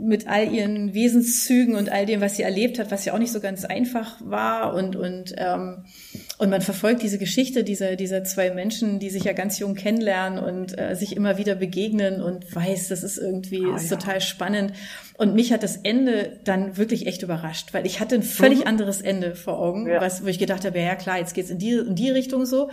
mit 0.00 0.28
all 0.28 0.52
ihren 0.52 0.94
Wesenszügen 0.94 1.74
und 1.74 1.90
all 1.90 2.06
dem, 2.06 2.20
was 2.20 2.36
sie 2.36 2.42
erlebt 2.42 2.78
hat, 2.78 2.90
was 2.90 3.04
ja 3.04 3.14
auch 3.14 3.18
nicht 3.18 3.32
so 3.32 3.40
ganz 3.40 3.64
einfach 3.64 4.16
war 4.20 4.74
und 4.74 4.96
und 4.96 5.34
ähm, 5.36 5.84
und 6.38 6.50
man 6.50 6.62
verfolgt 6.62 7.02
diese 7.02 7.18
Geschichte 7.18 7.64
dieser 7.64 7.96
dieser 7.96 8.24
zwei 8.24 8.50
Menschen, 8.50 8.98
die 8.98 9.10
sich 9.10 9.24
ja 9.24 9.32
ganz 9.32 9.58
jung 9.58 9.74
kennenlernen 9.74 10.38
und 10.42 10.78
äh, 10.78 10.94
sich 10.94 11.16
immer 11.16 11.38
wieder 11.38 11.54
begegnen 11.54 12.22
und 12.22 12.54
weiß, 12.54 12.88
das 12.88 13.02
ist 13.02 13.18
irgendwie 13.18 13.64
ah, 13.64 13.76
ist 13.76 13.90
ja. 13.90 13.96
total 13.96 14.20
spannend 14.20 14.72
und 15.16 15.34
mich 15.34 15.52
hat 15.52 15.62
das 15.62 15.76
Ende 15.76 16.38
dann 16.44 16.76
wirklich 16.76 17.06
echt 17.06 17.22
überrascht, 17.22 17.74
weil 17.74 17.86
ich 17.86 18.00
hatte 18.00 18.14
ein 18.14 18.22
völlig 18.22 18.60
mhm. 18.60 18.66
anderes 18.68 19.00
Ende 19.00 19.34
vor 19.34 19.58
Augen, 19.58 19.88
ja. 19.88 20.00
was 20.00 20.22
wo 20.22 20.28
ich 20.28 20.38
gedacht 20.38 20.64
habe, 20.64 20.78
ja 20.78 20.94
klar, 20.94 21.18
jetzt 21.18 21.34
geht's 21.34 21.50
in 21.50 21.58
die 21.58 21.72
in 21.72 21.94
die 21.94 22.10
Richtung 22.10 22.46
so 22.46 22.70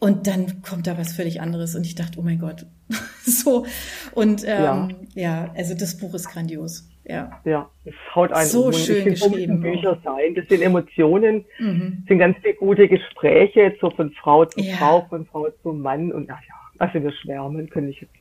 und 0.00 0.26
dann 0.26 0.62
kommt 0.62 0.86
da 0.86 0.96
was 0.98 1.12
völlig 1.12 1.40
anderes 1.40 1.74
und 1.74 1.84
ich 1.84 1.94
dachte, 1.94 2.18
oh 2.20 2.22
mein 2.22 2.38
Gott, 2.38 2.66
so. 3.22 3.66
Und 4.12 4.44
ähm, 4.44 4.48
ja. 4.48 4.88
ja. 5.14 5.54
also 5.56 5.74
das 5.74 5.98
Buch 5.98 6.14
ist 6.14 6.28
grandios. 6.30 6.88
Ja, 7.04 7.40
ja 7.44 7.70
es 7.84 7.94
haut 8.14 8.32
einen 8.32 8.48
so 8.48 8.66
um. 8.66 8.72
schön 8.72 9.04
geschrieben. 9.04 9.60
Bücher 9.60 9.98
sein. 10.04 10.34
Das 10.34 10.46
sind 10.48 10.62
Emotionen, 10.62 11.44
mhm. 11.58 12.04
sind 12.06 12.18
ganz 12.18 12.36
viele 12.42 12.54
gute 12.54 12.86
Gespräche, 12.86 13.74
so 13.80 13.90
von 13.90 14.12
Frau 14.12 14.44
zu 14.44 14.60
ja. 14.60 14.76
Frau, 14.76 15.06
von 15.08 15.26
Frau 15.26 15.48
zu 15.62 15.72
Mann 15.72 16.12
und 16.12 16.30
ach 16.30 16.40
ja, 16.46 16.54
also 16.78 17.02
wir 17.02 17.12
schwärmen, 17.12 17.68
können 17.70 17.88
ich 17.88 18.00
jetzt. 18.00 18.12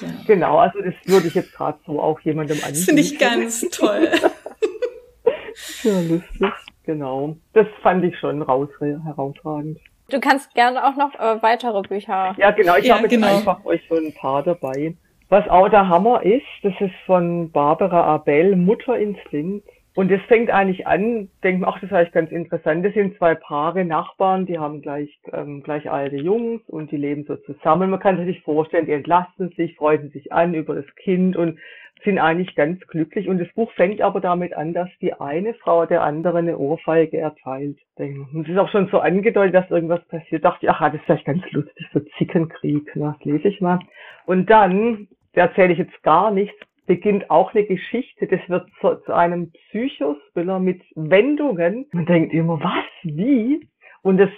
Ja. 0.00 0.08
Genau, 0.26 0.58
also 0.58 0.80
das 0.80 0.94
würde 1.04 1.28
ich 1.28 1.34
jetzt 1.34 1.52
gerade 1.52 1.78
so 1.86 2.00
auch 2.00 2.18
jemandem 2.20 2.56
anbieten. 2.58 2.74
Das 2.74 2.84
finde 2.84 3.02
ich 3.02 3.18
ganz 3.18 3.60
toll. 3.70 4.08
ja, 5.82 6.00
lustig, 6.00 6.50
genau. 6.84 7.36
Das 7.52 7.66
fand 7.82 8.04
ich 8.04 8.18
schon 8.18 8.42
raus, 8.42 8.68
herausragend. 8.80 9.78
Du 10.08 10.20
kannst 10.20 10.54
gerne 10.54 10.86
auch 10.86 10.96
noch 10.96 11.14
äh, 11.14 11.42
weitere 11.42 11.82
Bücher. 11.82 12.34
Ja, 12.38 12.50
genau. 12.52 12.76
Ich 12.76 12.86
ja, 12.86 12.96
habe 12.96 13.08
genau. 13.08 13.26
jetzt 13.26 13.38
einfach 13.38 13.64
euch 13.64 13.82
so 13.88 13.96
ein 13.96 14.12
paar 14.14 14.42
dabei. 14.42 14.94
Was 15.28 15.48
auch 15.48 15.68
der 15.68 15.88
Hammer 15.88 16.22
ist, 16.22 16.46
das 16.62 16.74
ist 16.78 16.94
von 17.04 17.50
Barbara 17.50 18.04
Abel, 18.04 18.54
Mutterinstinkt. 18.54 19.68
Und 19.96 20.10
das 20.10 20.20
fängt 20.28 20.50
eigentlich 20.50 20.86
an, 20.86 21.30
denkt 21.42 21.62
man, 21.62 21.70
ach, 21.70 21.80
das 21.80 21.90
ist 21.90 21.96
eigentlich 21.96 22.12
ganz 22.12 22.30
interessant. 22.30 22.84
Das 22.84 22.92
sind 22.92 23.16
zwei 23.16 23.34
Paare, 23.34 23.82
Nachbarn, 23.82 24.44
die 24.44 24.58
haben 24.58 24.82
gleich, 24.82 25.18
ähm, 25.32 25.62
gleich 25.62 25.90
alte 25.90 26.16
Jungs 26.16 26.60
und 26.68 26.90
die 26.90 26.98
leben 26.98 27.24
so 27.24 27.36
zusammen. 27.36 27.88
Man 27.88 27.98
kann 27.98 28.22
sich 28.26 28.42
vorstellen, 28.42 28.84
die 28.84 28.92
entlasten 28.92 29.48
sich, 29.56 29.74
freuen 29.74 30.10
sich 30.10 30.32
an 30.32 30.52
über 30.52 30.74
das 30.74 30.84
Kind 30.96 31.34
und 31.34 31.58
sind 32.04 32.18
eigentlich 32.18 32.54
ganz 32.54 32.78
glücklich. 32.88 33.26
Und 33.26 33.38
das 33.38 33.48
Buch 33.54 33.72
fängt 33.72 34.02
aber 34.02 34.20
damit 34.20 34.54
an, 34.54 34.74
dass 34.74 34.90
die 35.00 35.14
eine 35.14 35.54
Frau 35.54 35.86
der 35.86 36.02
anderen 36.02 36.46
eine 36.46 36.58
Ohrfeige 36.58 37.16
erteilt. 37.16 37.78
Und 37.96 38.42
es 38.42 38.50
ist 38.50 38.58
auch 38.58 38.70
schon 38.70 38.88
so 38.88 38.98
angedeutet, 38.98 39.54
dass 39.54 39.70
irgendwas 39.70 40.06
passiert. 40.08 40.44
Da 40.44 40.50
dachte 40.50 40.66
ich, 40.66 40.70
ach, 40.70 40.80
das 40.80 40.96
ist 40.96 41.04
vielleicht 41.06 41.24
ganz 41.24 41.50
lustig, 41.52 41.86
so 41.94 42.00
Zickenkrieg. 42.18 42.92
Na, 42.96 43.16
das 43.18 43.24
lese 43.24 43.48
ich 43.48 43.62
mal. 43.62 43.78
Und 44.26 44.50
dann, 44.50 45.08
da 45.32 45.42
erzähle 45.42 45.72
ich 45.72 45.78
jetzt 45.78 46.02
gar 46.02 46.30
nichts, 46.30 46.56
beginnt 46.86 47.30
auch 47.30 47.54
eine 47.54 47.64
Geschichte. 47.64 48.26
Das 48.26 48.40
wird 48.48 48.68
zu, 48.80 48.96
zu 49.04 49.14
einem 49.14 49.52
Psychosbiller 49.52 50.58
mit 50.58 50.82
Wendungen. 50.94 51.86
Man 51.92 52.06
denkt 52.06 52.32
immer, 52.32 52.60
was, 52.60 52.84
wie? 53.02 53.68
Und 54.02 54.18
das 54.18 54.30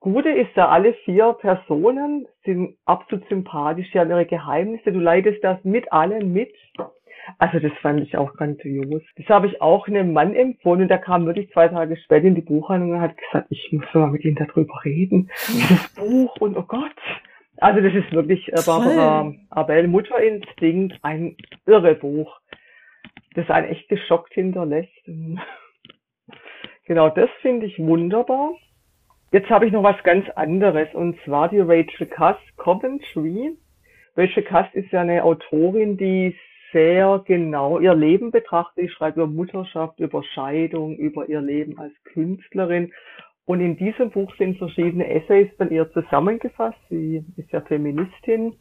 Gute 0.00 0.28
ist 0.28 0.54
ja, 0.54 0.68
alle 0.68 0.94
vier 1.04 1.32
Personen 1.40 2.26
sind 2.44 2.76
absolut 2.84 3.28
sympathisch, 3.28 3.90
sie 3.92 3.98
haben 3.98 4.10
ihre 4.10 4.26
Geheimnisse, 4.26 4.92
du 4.92 5.00
leidest 5.00 5.42
das 5.42 5.62
mit 5.64 5.92
allen 5.92 6.32
mit. 6.32 6.54
Also 7.38 7.58
das 7.58 7.72
fand 7.82 8.00
ich 8.00 8.16
auch 8.16 8.32
grandios. 8.34 9.02
Das 9.16 9.26
habe 9.28 9.48
ich 9.48 9.60
auch 9.60 9.86
einem 9.86 10.12
Mann 10.12 10.34
empfohlen 10.34 10.82
und 10.82 10.88
der 10.88 10.98
kam 10.98 11.26
wirklich 11.26 11.50
zwei 11.50 11.68
Tage 11.68 11.96
später 11.96 12.26
in 12.26 12.36
die 12.36 12.42
Buchhandlung 12.42 12.92
und 12.92 13.00
hat 13.00 13.16
gesagt, 13.18 13.48
ich 13.50 13.70
muss 13.72 13.92
mal 13.92 14.06
mit 14.06 14.24
ihm 14.24 14.36
darüber 14.36 14.80
reden. 14.84 15.30
Das 15.68 15.94
Buch 15.94 16.36
und 16.40 16.56
oh 16.56 16.62
Gott. 16.62 16.94
Also 17.60 17.80
das 17.80 17.92
ist 17.92 18.12
wirklich 18.12 18.48
äh, 18.52 18.62
Barbara 18.64 19.34
Abel, 19.50 19.88
Mutterinstinkt, 19.88 20.98
ein 21.02 21.36
irre 21.66 21.94
Buch, 21.94 22.40
das 23.34 23.50
einen 23.50 23.68
echt 23.68 23.88
geschockt 23.88 24.32
hinterlässt. 24.34 24.92
genau, 26.86 27.08
das 27.10 27.30
finde 27.42 27.66
ich 27.66 27.78
wunderbar. 27.78 28.52
Jetzt 29.32 29.50
habe 29.50 29.66
ich 29.66 29.72
noch 29.72 29.82
was 29.82 30.02
ganz 30.04 30.28
anderes 30.30 30.88
und 30.94 31.18
zwar 31.24 31.48
die 31.48 31.60
Rachel 31.60 32.06
Cuss 32.06 32.36
Coventry. 32.56 33.56
Rachel 34.16 34.42
Cuss 34.44 34.66
ist 34.72 34.90
ja 34.92 35.02
eine 35.02 35.24
Autorin, 35.24 35.96
die 35.96 36.36
sehr 36.72 37.22
genau 37.26 37.78
ihr 37.78 37.94
Leben 37.94 38.30
betrachtet. 38.30 38.84
Ich 38.84 38.92
schreibe 38.92 39.22
über 39.22 39.30
Mutterschaft, 39.30 40.00
über 40.00 40.22
Scheidung, 40.22 40.96
über 40.96 41.28
ihr 41.28 41.40
Leben 41.40 41.78
als 41.78 41.92
Künstlerin 42.04 42.92
und 43.48 43.62
in 43.62 43.78
diesem 43.78 44.10
Buch 44.10 44.30
sind 44.36 44.58
verschiedene 44.58 45.08
Essays 45.08 45.48
von 45.56 45.70
ihr 45.70 45.90
zusammengefasst. 45.92 46.76
Sie 46.90 47.24
ist 47.38 47.50
ja 47.50 47.62
Feministin. 47.62 48.52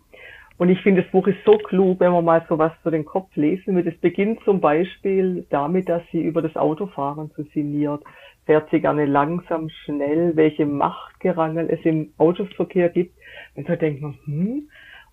Und 0.58 0.70
ich 0.70 0.80
finde, 0.82 1.02
das 1.02 1.12
Buch 1.12 1.28
ist 1.28 1.44
so 1.46 1.58
klug, 1.58 2.00
wenn 2.00 2.14
man 2.14 2.24
mal 2.24 2.46
so 2.48 2.58
was 2.58 2.72
für 2.84 2.92
den 2.92 3.04
Kopf 3.04 3.36
lesen 3.36 3.76
will. 3.76 3.86
Es 3.86 4.00
beginnt 4.00 4.40
zum 4.46 4.62
Beispiel 4.62 5.46
damit, 5.50 5.90
dass 5.90 6.04
sie 6.14 6.22
über 6.22 6.42
das 6.42 6.56
Autofahren 6.56 7.30
so 7.36 7.44
sinniert. 7.54 8.02
Fährt 8.46 8.70
sie 8.70 8.80
gerne 8.80 9.06
langsam, 9.06 9.68
schnell, 9.68 10.38
welche 10.38 10.66
Machtgerangel 10.66 11.70
es 11.70 11.84
im 11.84 12.14
Autoverkehr 12.18 12.88
gibt. 12.88 13.14
Und 13.56 13.68
so 13.68 13.76
denkt 13.76 14.02
man, 14.02 14.18
hm. 14.24 14.70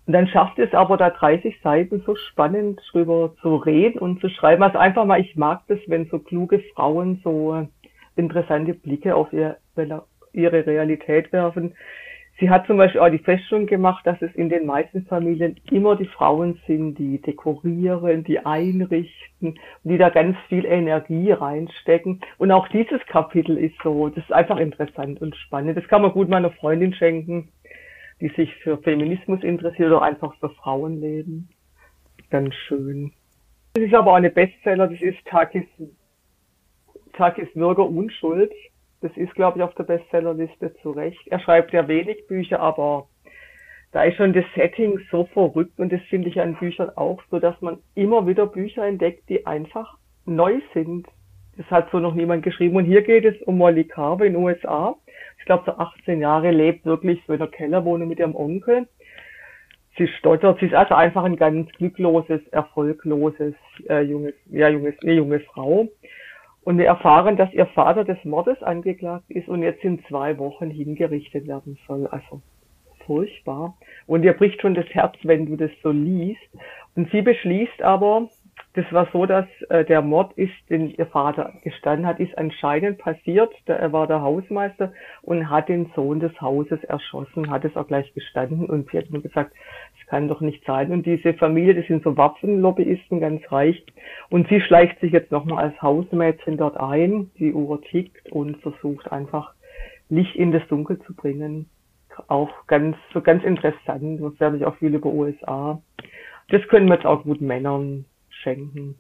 Und 0.07 0.13
dann 0.13 0.29
schafft 0.29 0.61
es 0.61 0.73
aber 0.73 0.99
da 0.99 1.11
30 1.11 1.61
Seiten 1.65 2.01
so 2.07 2.15
spannend 2.15 2.81
drüber 2.93 3.35
zu 3.43 3.57
reden 3.57 3.99
und 3.99 4.21
zu 4.21 4.29
schreiben. 4.29 4.63
Also 4.63 4.79
einfach 4.79 5.05
mal, 5.05 5.21
ich 5.21 5.35
mag 5.35 5.63
das, 5.67 5.81
wenn 5.89 6.07
so 6.11 6.21
kluge 6.21 6.61
Frauen 6.77 7.21
so 7.25 7.67
interessante 8.15 8.75
Blicke 8.75 9.17
auf 9.17 9.33
ihr, 9.33 9.57
ihre 10.33 10.67
Realität 10.67 11.33
werfen. 11.33 11.75
Sie 12.41 12.51
hat 12.51 12.67
zum 12.67 12.79
Beispiel 12.79 13.01
auch 13.01 13.11
die 13.11 13.19
Feststellung 13.19 13.67
gemacht, 13.67 14.05
dass 14.05 14.21
es 14.21 14.35
in 14.35 14.49
den 14.49 14.67
meisten 14.67 15.07
Familien 15.07 15.57
immer 15.71 15.95
die 15.95 16.07
Frauen 16.07 16.61
sind, 16.67 16.99
die 16.99 17.23
dekorieren, 17.23 18.25
die 18.25 18.41
einrichten, 18.41 19.57
die 19.85 19.99
da 19.99 20.09
ganz 20.09 20.37
viel 20.49 20.65
Energie 20.65 21.31
reinstecken. 21.31 22.21
Und 22.39 22.51
auch 22.51 22.67
dieses 22.69 23.01
Kapitel 23.07 23.57
ist 23.57 23.77
so, 23.85 24.09
das 24.09 24.25
ist 24.25 24.33
einfach 24.33 24.57
interessant 24.57 25.23
und 25.23 25.37
spannend. 25.37 25.77
Das 25.77 25.87
kann 25.87 26.03
man 26.03 26.11
gut 26.11 26.29
meiner 26.29 26.51
Freundin 26.51 26.93
schenken, 26.93 27.51
die 28.21 28.29
sich 28.31 28.53
für 28.57 28.79
Feminismus 28.79 29.45
interessiert 29.45 29.89
oder 29.89 30.03
einfach 30.03 30.35
für 30.41 30.51
Frauenleben. 30.51 31.49
Ganz 32.31 32.53
schön. 32.67 33.13
Das 33.75 33.85
ist 33.85 33.95
aber 33.95 34.11
auch 34.11 34.17
eine 34.17 34.31
Bestseller, 34.31 34.89
das 34.89 35.01
ist 35.01 35.25
Takis 35.27 35.67
Tag 37.13 37.39
ist 37.39 37.55
Bürger 37.55 37.89
Unschuld. 37.89 38.53
Das 39.05 39.15
ist, 39.19 39.35
glaube 39.35 39.59
ich, 39.59 39.63
auf 39.63 39.75
der 39.75 39.85
Bestsellerliste 39.85 40.75
zu 40.81 40.93
Recht. 40.93 41.21
Er 41.27 41.39
schreibt 41.39 41.75
ja 41.75 41.87
wenig 41.89 42.27
Bücher, 42.27 42.59
aber 42.61 43.07
da 43.93 44.03
ist 44.03 44.17
schon 44.17 44.33
das 44.33 44.47
Setting 44.55 44.99
so 45.11 45.27
verrückt 45.27 45.79
und 45.79 45.93
das 45.93 46.01
finde 46.09 46.31
ich 46.31 46.41
an 46.41 46.55
Büchern 46.55 46.89
auch 46.97 47.21
so, 47.31 47.39
dass 47.39 47.61
man 47.61 47.81
immer 47.95 48.27
wieder 48.27 48.47
Bücher 48.47 48.87
entdeckt, 48.87 49.29
die 49.29 49.45
einfach 49.47 49.99
neu 50.25 50.59
sind. 50.73 51.07
Das 51.59 51.71
hat 51.71 51.91
so 51.91 51.99
noch 51.99 52.15
niemand 52.15 52.45
geschrieben. 52.45 52.77
Und 52.77 52.87
hier 52.87 53.03
geht 53.03 53.27
es 53.27 53.41
um 53.43 53.59
Molly 53.59 53.85
Carver 53.85 54.25
in 54.25 54.33
den 54.33 54.43
USA. 54.43 54.97
Ich 55.39 55.45
glaube, 55.45 55.65
so 55.67 55.73
18 55.73 56.23
Jahre 56.23 56.51
lebt 56.51 56.87
wirklich 56.87 57.23
so 57.27 57.35
in 57.35 57.41
der 57.41 57.49
Kellerwohnung 57.49 58.09
mit 58.09 58.21
ihrem 58.21 58.35
Onkel. 58.35 58.89
Sie 59.99 60.09
stottert, 60.09 60.61
sie 60.61 60.67
ist 60.67 60.75
also 60.75 60.95
einfach 60.95 61.25
ein 61.25 61.37
ganz 61.37 61.71
glückloses, 61.73 62.41
erfolgloses, 62.53 63.55
äh, 63.87 64.01
junges, 64.01 64.33
ja, 64.47 64.71
junges, 64.71 64.95
eine 65.03 65.13
junge 65.13 65.41
Frau. 65.41 65.89
Und 66.65 66.79
wir 66.79 66.87
erfahren, 66.87 67.37
dass 67.37 67.53
ihr 67.53 67.67
Vater 67.67 68.05
des 68.05 68.23
Mordes 68.25 68.63
angeklagt 68.63 69.31
ist 69.31 69.49
und 69.49 69.63
jetzt 69.63 69.85
in 69.85 70.03
zwei 70.07 70.39
Wochen 70.39 70.71
hingerichtet 70.71 71.47
werden 71.47 71.79
soll. 71.87 72.07
Also 72.07 72.41
furchtbar. 73.07 73.77
Und 74.07 74.23
ihr 74.25 74.33
bricht 74.33 74.61
schon 74.63 74.75
das 74.75 74.87
Herz, 74.87 75.15
wenn 75.23 75.47
du 75.47 75.57
das 75.57 75.71
so 75.83 75.91
liest. 75.91 76.41
Und 76.97 77.11
sie 77.11 77.23
beschließt 77.23 77.83
aber, 77.83 78.29
das 78.75 78.85
war 78.91 79.09
so, 79.13 79.25
dass 79.25 79.47
äh, 79.69 79.85
der 79.85 80.03
Mord 80.03 80.33
ist, 80.33 80.53
den 80.69 80.91
ihr 80.91 81.07
Vater 81.07 81.53
gestanden 81.63 82.07
hat, 82.07 82.19
ist 82.19 82.37
anscheinend 82.37 82.99
passiert. 82.99 83.53
Der, 83.69 83.79
er 83.79 83.93
war 83.93 84.09
der 84.09 84.21
Hausmeister 84.21 84.93
und 85.23 85.49
hat 85.49 85.69
den 85.69 85.93
Sohn 85.95 86.19
des 86.19 86.41
Hauses 86.41 86.83
erschossen, 86.83 87.51
hat 87.51 87.65
es 87.65 87.77
auch 87.77 87.87
gleich 87.87 88.13
gestanden 88.15 88.67
und 88.67 88.91
sie 88.91 88.99
hat 88.99 89.11
nur 89.11 89.23
gesagt, 89.23 89.53
es 90.01 90.07
kann 90.09 90.27
doch 90.27 90.41
nicht 90.41 90.65
sein. 90.67 90.91
Und 90.91 91.07
diese 91.07 91.35
Familie, 91.35 91.77
das 91.77 91.87
sind 91.87 92.03
so 92.03 92.17
Waffenlobbyisten, 92.17 93.21
ganz 93.21 93.41
reich. 93.53 93.85
Und 94.29 94.49
sie 94.49 94.61
schleicht 94.61 94.99
sich 94.99 95.13
jetzt 95.13 95.31
nochmal 95.31 95.67
als 95.67 95.81
Hausmädchen 95.81 96.57
dort 96.57 96.77
ein, 96.77 97.31
die 97.39 97.53
Uhr 97.53 97.81
tickt 97.81 98.33
und 98.33 98.57
versucht 98.57 99.13
einfach 99.13 99.55
Licht 100.09 100.35
in 100.35 100.51
das 100.51 100.67
Dunkel 100.67 100.99
zu 101.03 101.15
bringen. 101.15 101.71
Auch 102.27 102.51
ganz, 102.67 102.97
so 103.13 103.21
ganz 103.21 103.45
interessant. 103.45 104.21
Das 104.21 104.41
werde 104.41 104.57
ich 104.57 104.65
auch 104.65 104.77
viel 104.77 104.95
über 104.95 105.11
USA. 105.11 105.81
Das 106.49 106.63
können 106.67 106.89
wir 106.89 106.97
jetzt 106.97 107.07
auch 107.07 107.23
gut 107.23 107.41
Männern 107.41 108.05
schenken. 108.45 108.97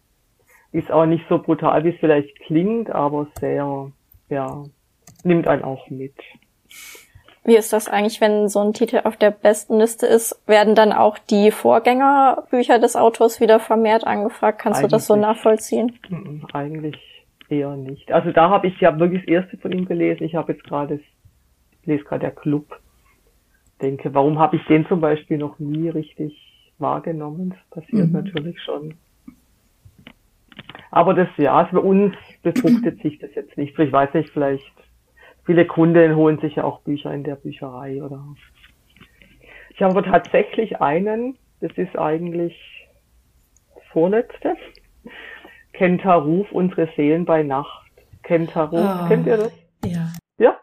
Ist 0.73 0.91
auch 0.91 1.07
nicht 1.07 1.25
so 1.29 1.39
brutal, 1.39 1.85
wie 1.85 1.91
es 1.91 2.01
vielleicht 2.01 2.37
klingt, 2.41 2.91
aber 2.91 3.29
sehr, 3.39 3.93
ja, 4.29 4.65
nimmt 5.23 5.47
einen 5.47 5.63
auch 5.63 5.89
mit. 5.89 6.15
Wie 7.45 7.57
ist 7.57 7.73
das 7.75 7.89
eigentlich, 7.89 8.21
wenn 8.23 8.49
so 8.49 8.61
ein 8.61 8.73
Titel 8.73 9.03
auf 9.05 9.17
der 9.17 9.31
besten 9.31 9.79
Liste 9.79 10.07
ist? 10.07 10.43
Werden 10.47 10.75
dann 10.75 10.93
auch 10.93 11.19
die 11.19 11.51
Vorgängerbücher 11.51 12.79
des 12.79 12.97
Autors 12.97 13.39
wieder 13.39 13.61
vermehrt 13.61 14.07
angefragt? 14.07 14.59
Kannst 14.59 14.81
eigentlich, 14.81 14.91
du 14.91 14.97
das 14.97 15.07
so 15.07 15.15
nachvollziehen? 15.15 15.99
Eigentlich 16.55 16.97
eher 17.51 17.77
nicht. 17.77 18.11
Also 18.11 18.33
da 18.33 18.49
habe 18.49 18.67
ich 18.67 18.81
ja 18.81 18.99
wirklich 18.99 19.27
das 19.27 19.29
erste 19.29 19.59
von 19.59 19.73
ihm 19.73 19.85
gelesen. 19.85 20.25
Ich 20.25 20.35
habe 20.35 20.53
jetzt 20.53 20.65
gerade, 20.65 21.01
lese 21.85 22.05
gerade 22.05 22.21
der 22.21 22.31
Club. 22.31 22.81
Denke, 23.83 24.15
warum 24.15 24.39
habe 24.39 24.57
ich 24.57 24.65
den 24.65 24.87
zum 24.87 25.03
Beispiel 25.03 25.37
noch 25.37 25.59
nie 25.59 25.91
richtig 25.91 26.35
wahrgenommen? 26.79 27.55
Das 27.71 27.83
passiert 27.83 28.09
mhm. 28.09 28.13
natürlich 28.13 28.61
schon. 28.63 28.95
Aber 30.95 31.13
das, 31.13 31.27
ja, 31.39 31.57
also 31.57 31.73
bei 31.73 31.89
uns 31.89 32.15
befruchtet 32.45 33.03
sich 33.03 33.19
das 33.19 33.35
jetzt 33.35 33.57
nicht. 33.59 33.77
Ich 33.77 33.93
weiß 33.93 34.15
nicht, 34.15 34.31
vielleicht 34.31 34.73
viele 35.45 35.67
Kunden 35.67 36.15
holen 36.15 36.39
sich 36.39 36.55
ja 36.55 36.63
auch 36.63 36.83
Bücher 36.83 37.13
in 37.13 37.25
der 37.25 37.35
Bücherei 37.35 38.01
oder. 38.01 38.25
Ich 39.71 39.83
habe 39.83 39.99
aber 39.99 40.05
tatsächlich 40.05 40.81
einen, 40.81 41.37
das 41.61 41.73
ist 41.75 41.99
eigentlich 41.99 42.57
das 43.75 43.83
vorletzte. 43.91 44.55
Kentaruf, 45.73 46.53
unsere 46.53 46.89
Seelen 46.95 47.25
bei 47.25 47.43
Nacht. 47.43 47.91
Kentaruf, 48.23 48.79
oh, 48.79 49.09
kennt 49.09 49.27
ihr 49.27 49.37
das? 49.37 49.53
Ja. 49.85 50.13
Ja? 50.39 50.61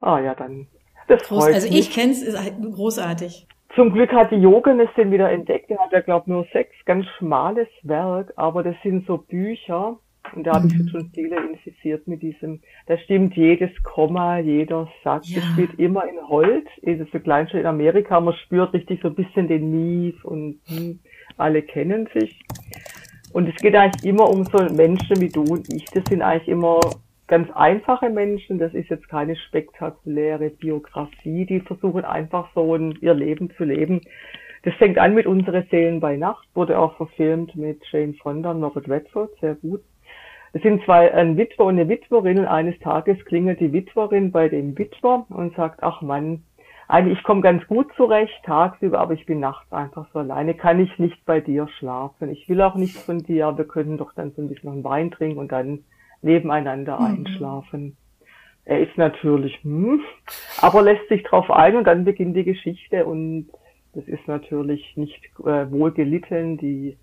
Ah 0.00 0.20
ja, 0.20 0.36
dann. 0.36 0.68
Das 1.08 1.24
Groß, 1.24 1.42
freut 1.42 1.54
also 1.54 1.68
mich. 1.68 1.80
ich 1.80 1.90
kenne 1.90 2.12
es, 2.12 2.22
ist 2.22 2.40
halt 2.40 2.54
großartig. 2.62 3.48
Zum 3.74 3.92
Glück 3.92 4.12
hat 4.12 4.30
die 4.30 4.36
Jogenes 4.36 4.88
den 4.96 5.10
wieder 5.10 5.30
entdeckt. 5.30 5.70
Der 5.70 5.78
hat 5.78 5.92
ja, 5.92 6.00
glaube 6.00 6.30
nur 6.30 6.46
sechs, 6.52 6.74
ganz 6.84 7.06
schmales 7.18 7.68
Werk, 7.82 8.32
aber 8.36 8.62
das 8.62 8.76
sind 8.82 9.06
so 9.06 9.16
Bücher. 9.16 9.98
Und 10.34 10.46
da 10.46 10.54
habe 10.54 10.66
ich 10.66 10.74
mhm. 10.74 10.88
schon 10.88 11.10
viele 11.14 11.36
infiziert 11.36 12.06
mit 12.06 12.22
diesem, 12.22 12.60
da 12.86 12.96
stimmt 12.98 13.34
jedes 13.34 13.70
Komma, 13.82 14.38
jeder 14.38 14.88
Satz. 15.02 15.28
Ja. 15.30 15.40
Das 15.40 15.52
steht 15.52 15.78
immer 15.78 16.04
in 16.04 16.16
Holz. 16.28 16.66
Es 16.82 17.00
ist 17.00 17.12
so 17.12 17.18
Kleinstadt 17.18 17.62
in 17.62 17.66
Amerika. 17.66 18.20
Man 18.20 18.34
spürt 18.34 18.72
richtig 18.72 19.00
so 19.02 19.08
ein 19.08 19.14
bisschen 19.14 19.48
den 19.48 19.70
Mief 19.70 20.24
und 20.24 20.60
hm, 20.66 21.00
alle 21.36 21.62
kennen 21.62 22.08
sich. 22.14 22.40
Und 23.32 23.48
es 23.48 23.56
geht 23.56 23.74
eigentlich 23.74 24.04
immer 24.04 24.28
um 24.28 24.44
so 24.44 24.58
Menschen 24.74 25.20
wie 25.20 25.28
du 25.28 25.42
und 25.42 25.72
ich. 25.72 25.84
Das 25.86 26.04
sind 26.08 26.22
eigentlich 26.22 26.48
immer 26.48 26.80
ganz 27.28 27.50
einfache 27.54 28.10
Menschen, 28.10 28.58
das 28.58 28.74
ist 28.74 28.88
jetzt 28.88 29.08
keine 29.08 29.36
spektakuläre 29.36 30.50
Biografie, 30.50 31.46
die 31.46 31.60
versuchen 31.60 32.04
einfach 32.04 32.50
so 32.54 32.74
ein, 32.74 32.98
ihr 33.00 33.14
Leben 33.14 33.50
zu 33.56 33.64
leben. 33.64 34.00
Das 34.64 34.74
fängt 34.74 34.98
an 34.98 35.14
mit 35.14 35.26
Unsere 35.26 35.64
Seelen 35.70 36.00
bei 36.00 36.16
Nacht, 36.16 36.46
wurde 36.54 36.78
auch 36.78 36.96
verfilmt 36.96 37.56
mit 37.56 37.82
Jane 37.90 38.14
Fonda 38.14 38.52
und 38.52 38.62
Robert 38.62 38.88
Redford, 38.88 39.30
sehr 39.40 39.54
gut. 39.56 39.82
Es 40.52 40.62
sind 40.62 40.84
zwei, 40.84 41.12
ein 41.14 41.36
Witwer 41.38 41.66
und 41.66 41.78
eine 41.78 41.88
Witwerin 41.88 42.38
und 42.38 42.46
eines 42.46 42.78
Tages 42.80 43.24
klingelt 43.24 43.58
die 43.60 43.72
Witwerin 43.72 44.30
bei 44.30 44.48
dem 44.48 44.76
Witwer 44.76 45.24
und 45.30 45.56
sagt, 45.56 45.82
ach 45.82 46.02
Mann, 46.02 46.42
eigentlich, 46.88 47.18
ich 47.18 47.24
komme 47.24 47.40
ganz 47.40 47.66
gut 47.68 47.90
zurecht 47.96 48.38
tagsüber, 48.44 49.00
aber 49.00 49.14
ich 49.14 49.24
bin 49.24 49.40
nachts 49.40 49.72
einfach 49.72 50.06
so 50.12 50.18
alleine. 50.18 50.52
Kann 50.52 50.78
ich 50.78 50.98
nicht 50.98 51.24
bei 51.24 51.40
dir 51.40 51.66
schlafen? 51.78 52.30
Ich 52.30 52.48
will 52.50 52.60
auch 52.60 52.74
nichts 52.74 53.02
von 53.02 53.22
dir. 53.22 53.56
Wir 53.56 53.64
können 53.64 53.96
doch 53.96 54.12
dann 54.12 54.32
so 54.32 54.42
ein 54.42 54.48
bisschen 54.48 54.82
noch 54.82 54.90
Wein 54.90 55.10
trinken 55.10 55.38
und 55.38 55.50
dann 55.50 55.84
nebeneinander 56.22 56.98
mhm. 56.98 57.06
einschlafen. 57.06 57.96
Er 58.64 58.80
ist 58.80 58.96
natürlich, 58.96 59.58
hm, 59.62 60.00
aber 60.60 60.82
lässt 60.82 61.08
sich 61.08 61.22
drauf 61.24 61.50
ein 61.50 61.76
und 61.76 61.84
dann 61.84 62.04
beginnt 62.04 62.36
die 62.36 62.44
Geschichte 62.44 63.04
und 63.04 63.48
das 63.92 64.06
ist 64.06 64.26
natürlich 64.26 64.96
nicht 64.96 65.20
äh, 65.40 65.70
wohl 65.70 65.90
gelitten. 65.92 66.56
Die, 66.58 66.96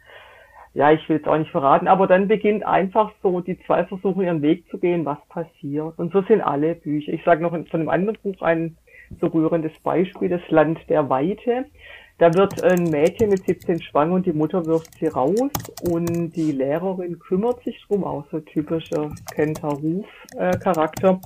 ja, 0.74 0.92
ich 0.92 1.08
will 1.10 1.18
jetzt 1.18 1.28
auch 1.28 1.38
nicht 1.38 1.52
verraten, 1.52 1.88
aber 1.88 2.08
dann 2.08 2.28
beginnt 2.28 2.66
einfach 2.66 3.12
so, 3.22 3.42
die 3.42 3.60
zwei 3.66 3.84
versuchen 3.86 4.24
ihren 4.24 4.42
Weg 4.42 4.70
zu 4.70 4.80
gehen, 4.80 5.06
was 5.06 5.20
passiert. 5.28 6.00
Und 6.00 6.14
so 6.14 6.22
sind 6.24 6.42
alle 6.42 6.76
Bücher. 6.76 7.12
Ich 7.12 7.24
sage 7.24 7.44
noch 7.44 7.52
von 7.52 7.68
einem 7.74 7.90
anderen 7.90 8.18
Buch 8.24 8.42
ein 8.42 8.78
so 9.20 9.28
rührendes 9.28 9.78
Beispiel, 9.84 10.30
das 10.30 10.48
Land 10.50 10.80
der 10.88 11.10
Weite. 11.10 11.66
Da 12.20 12.34
wird 12.34 12.62
ein 12.62 12.84
Mädchen 12.90 13.30
mit 13.30 13.46
17 13.46 13.82
schwanger 13.82 14.16
und 14.16 14.26
die 14.26 14.34
Mutter 14.34 14.66
wirft 14.66 14.94
sie 15.00 15.08
raus 15.08 15.52
und 15.90 16.32
die 16.36 16.52
Lehrerin 16.52 17.18
kümmert 17.18 17.64
sich 17.64 17.82
drum, 17.88 18.04
auch 18.04 18.26
so 18.30 18.42
typischer 18.42 19.10
Kenta-Ruf-Charakter. 19.34 21.22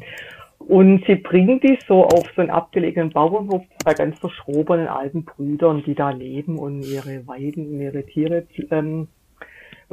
Und 0.60 1.04
sie 1.08 1.16
bringt 1.16 1.64
die 1.64 1.80
so 1.88 2.06
auf 2.06 2.24
so 2.36 2.42
einen 2.42 2.52
abgelegenen 2.52 3.10
Bauernhof 3.10 3.64
bei 3.84 3.96
ganz 3.96 4.20
verschrobenen 4.20 4.88
alten 4.88 5.26
Brüdern, 5.26 5.84
die 5.84 5.96
da 5.96 6.12
leben 6.12 6.60
und 6.60 6.84
ihre 6.84 7.26
Weiden, 7.28 7.82
ihre 7.82 8.04
Tiere 8.04 8.46
ähm, 8.70 9.08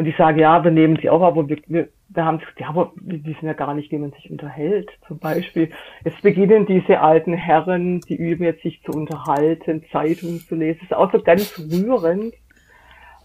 und 0.00 0.06
ich 0.06 0.16
sage, 0.16 0.40
ja, 0.40 0.64
wir 0.64 0.70
nehmen 0.70 0.96
sie 0.96 1.10
auch, 1.10 1.20
aber 1.20 1.46
wir, 1.46 1.58
wir, 1.66 1.88
wir 2.08 2.24
haben 2.24 2.40
ja, 2.56 2.70
aber 2.70 2.92
wir 2.96 3.22
wissen 3.22 3.44
ja 3.44 3.52
gar 3.52 3.74
nicht, 3.74 3.92
wie 3.92 3.98
man 3.98 4.12
sich 4.12 4.30
unterhält. 4.30 4.88
Zum 5.06 5.18
Beispiel, 5.18 5.68
jetzt 6.06 6.22
beginnen 6.22 6.64
diese 6.64 7.00
alten 7.00 7.34
Herren, 7.34 8.00
die 8.08 8.16
üben 8.16 8.44
jetzt 8.44 8.62
sich 8.62 8.82
zu 8.82 8.92
unterhalten, 8.92 9.84
Zeitungen 9.92 10.40
zu 10.40 10.54
lesen. 10.54 10.78
Das 10.80 10.90
ist 10.90 10.96
auch 10.96 11.12
so 11.12 11.22
ganz 11.22 11.58
rührend. 11.70 12.32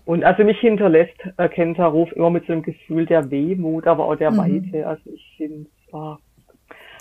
Und 0.04 0.26
also 0.26 0.44
mich 0.44 0.60
hinterlässt 0.60 1.16
äh, 1.38 1.48
Kenta 1.48 1.86
Ruf 1.86 2.12
immer 2.12 2.30
mit 2.30 2.46
so 2.46 2.52
einem 2.52 2.62
Gefühl 2.64 3.06
der 3.06 3.32
Wehmut, 3.32 3.88
aber 3.88 4.04
auch 4.04 4.18
der 4.18 4.32
mhm. 4.32 4.38
Weite. 4.38 4.86
Also 4.86 5.10
ich 5.14 5.34
finde 5.38 5.68
es 5.88 5.94
war. 5.94 6.20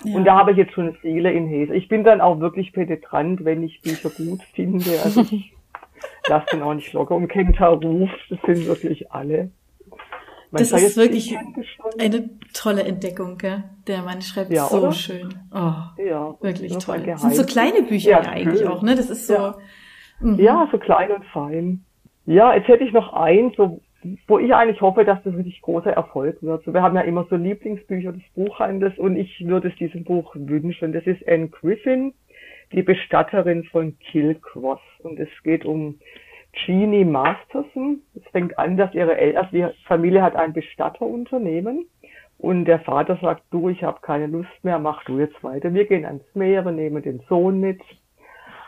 Ja. 0.05 0.15
Und 0.15 0.25
da 0.25 0.37
habe 0.39 0.53
ich 0.53 0.57
jetzt 0.57 0.75
schon 0.75 0.95
viele 1.01 1.33
in 1.33 1.49
Hese. 1.49 1.75
Ich 1.75 1.89
bin 1.89 2.05
dann 2.05 2.21
auch 2.21 2.39
wirklich 2.39 2.73
penetrant, 2.73 3.45
wenn 3.45 3.65
ich 3.65 3.81
Bücher 3.81 4.11
gut 4.11 4.45
finde. 4.55 5.01
Also 5.03 5.23
ich 5.23 5.53
lasse 6.29 6.47
den 6.53 6.63
auch 6.63 6.75
nicht 6.75 6.93
locker. 6.93 7.17
Und 7.17 7.27
Kenta 7.27 7.67
Ruf, 7.67 8.11
das 8.31 8.39
sind 8.47 8.69
wirklich 8.69 9.11
alle 9.11 9.51
das 10.59 10.73
ist 10.73 10.97
wirklich 10.97 11.37
eine 11.99 12.31
tolle 12.53 12.85
Entdeckung, 12.85 13.39
gell? 13.39 13.65
Der 13.87 14.03
Mann 14.03 14.23
schreibt 14.23 14.51
ja, 14.51 14.67
so 14.67 14.79
oder? 14.79 14.93
schön. 14.93 15.35
Oh, 15.53 16.03
ja, 16.03 16.35
wirklich 16.41 16.77
toll. 16.79 17.03
Das 17.05 17.23
sind 17.23 17.35
so 17.35 17.45
kleine 17.45 17.83
Bücher 17.83 18.11
ja, 18.11 18.21
eigentlich 18.21 18.61
schön. 18.61 18.69
auch, 18.69 18.83
ne? 18.83 18.95
Das 18.95 19.11
ist 19.11 19.27
so. 19.27 19.35
Ja. 19.35 19.57
Mhm. 20.21 20.39
ja, 20.39 20.69
so 20.71 20.79
klein 20.79 21.11
und 21.11 21.25
fein. 21.27 21.85
Ja, 22.27 22.55
jetzt 22.55 22.69
hätte 22.69 22.85
ich 22.85 22.93
noch 22.93 23.13
eins, 23.13 23.55
so, 23.57 23.81
wo 24.27 24.39
ich 24.39 24.55
eigentlich 24.55 24.81
hoffe, 24.81 25.05
dass 25.05 25.23
das 25.23 25.35
richtig 25.35 25.61
großer 25.63 25.93
Erfolg 25.93 26.43
wird. 26.43 26.65
So, 26.65 26.73
wir 26.73 26.83
haben 26.83 26.97
ja 26.97 27.03
immer 27.03 27.27
so 27.29 27.37
Lieblingsbücher 27.37 28.13
des 28.13 28.23
Buchhandels 28.35 28.99
und 28.99 29.17
ich 29.17 29.47
würde 29.47 29.69
es 29.69 29.77
diesem 29.77 30.05
Buch 30.05 30.35
wünschen. 30.35 30.93
Das 30.93 31.07
ist 31.07 31.27
Anne 31.29 31.49
Griffin, 31.49 32.15
die 32.73 32.83
Bestatterin 32.83 33.65
von 33.65 33.99
Killcross. 33.99 34.81
Und 35.03 35.19
es 35.19 35.29
geht 35.43 35.65
um 35.65 35.99
Jeannie 36.55 37.05
Masterson. 37.05 38.03
Es 38.15 38.23
fängt 38.31 38.59
an, 38.59 38.77
dass 38.77 38.95
ihre 38.95 39.17
El 39.17 39.37
also 39.37 39.51
die 39.53 39.67
Familie 39.87 40.23
hat 40.23 40.37
ein 40.37 40.53
Bestatterunternehmen 40.53 41.87
und 42.39 42.65
der 42.67 42.81
Vater 42.81 43.19
sagt, 43.21 43.43
du, 43.51 43.69
ich 43.69 43.83
habe 43.83 44.01
keine 44.03 44.27
Lust 44.27 44.51
mehr, 44.63 44.79
mach 44.79 45.05
du 45.05 45.19
jetzt 45.19 45.43
weiter. 45.43 45.73
Wir 45.73 45.87
gehen 45.87 46.05
ans 46.05 46.25
Meer, 46.35 46.65
wir 46.65 46.73
nehmen 46.73 47.03
den 47.03 47.21
Sohn 47.29 47.61
mit, 47.61 47.81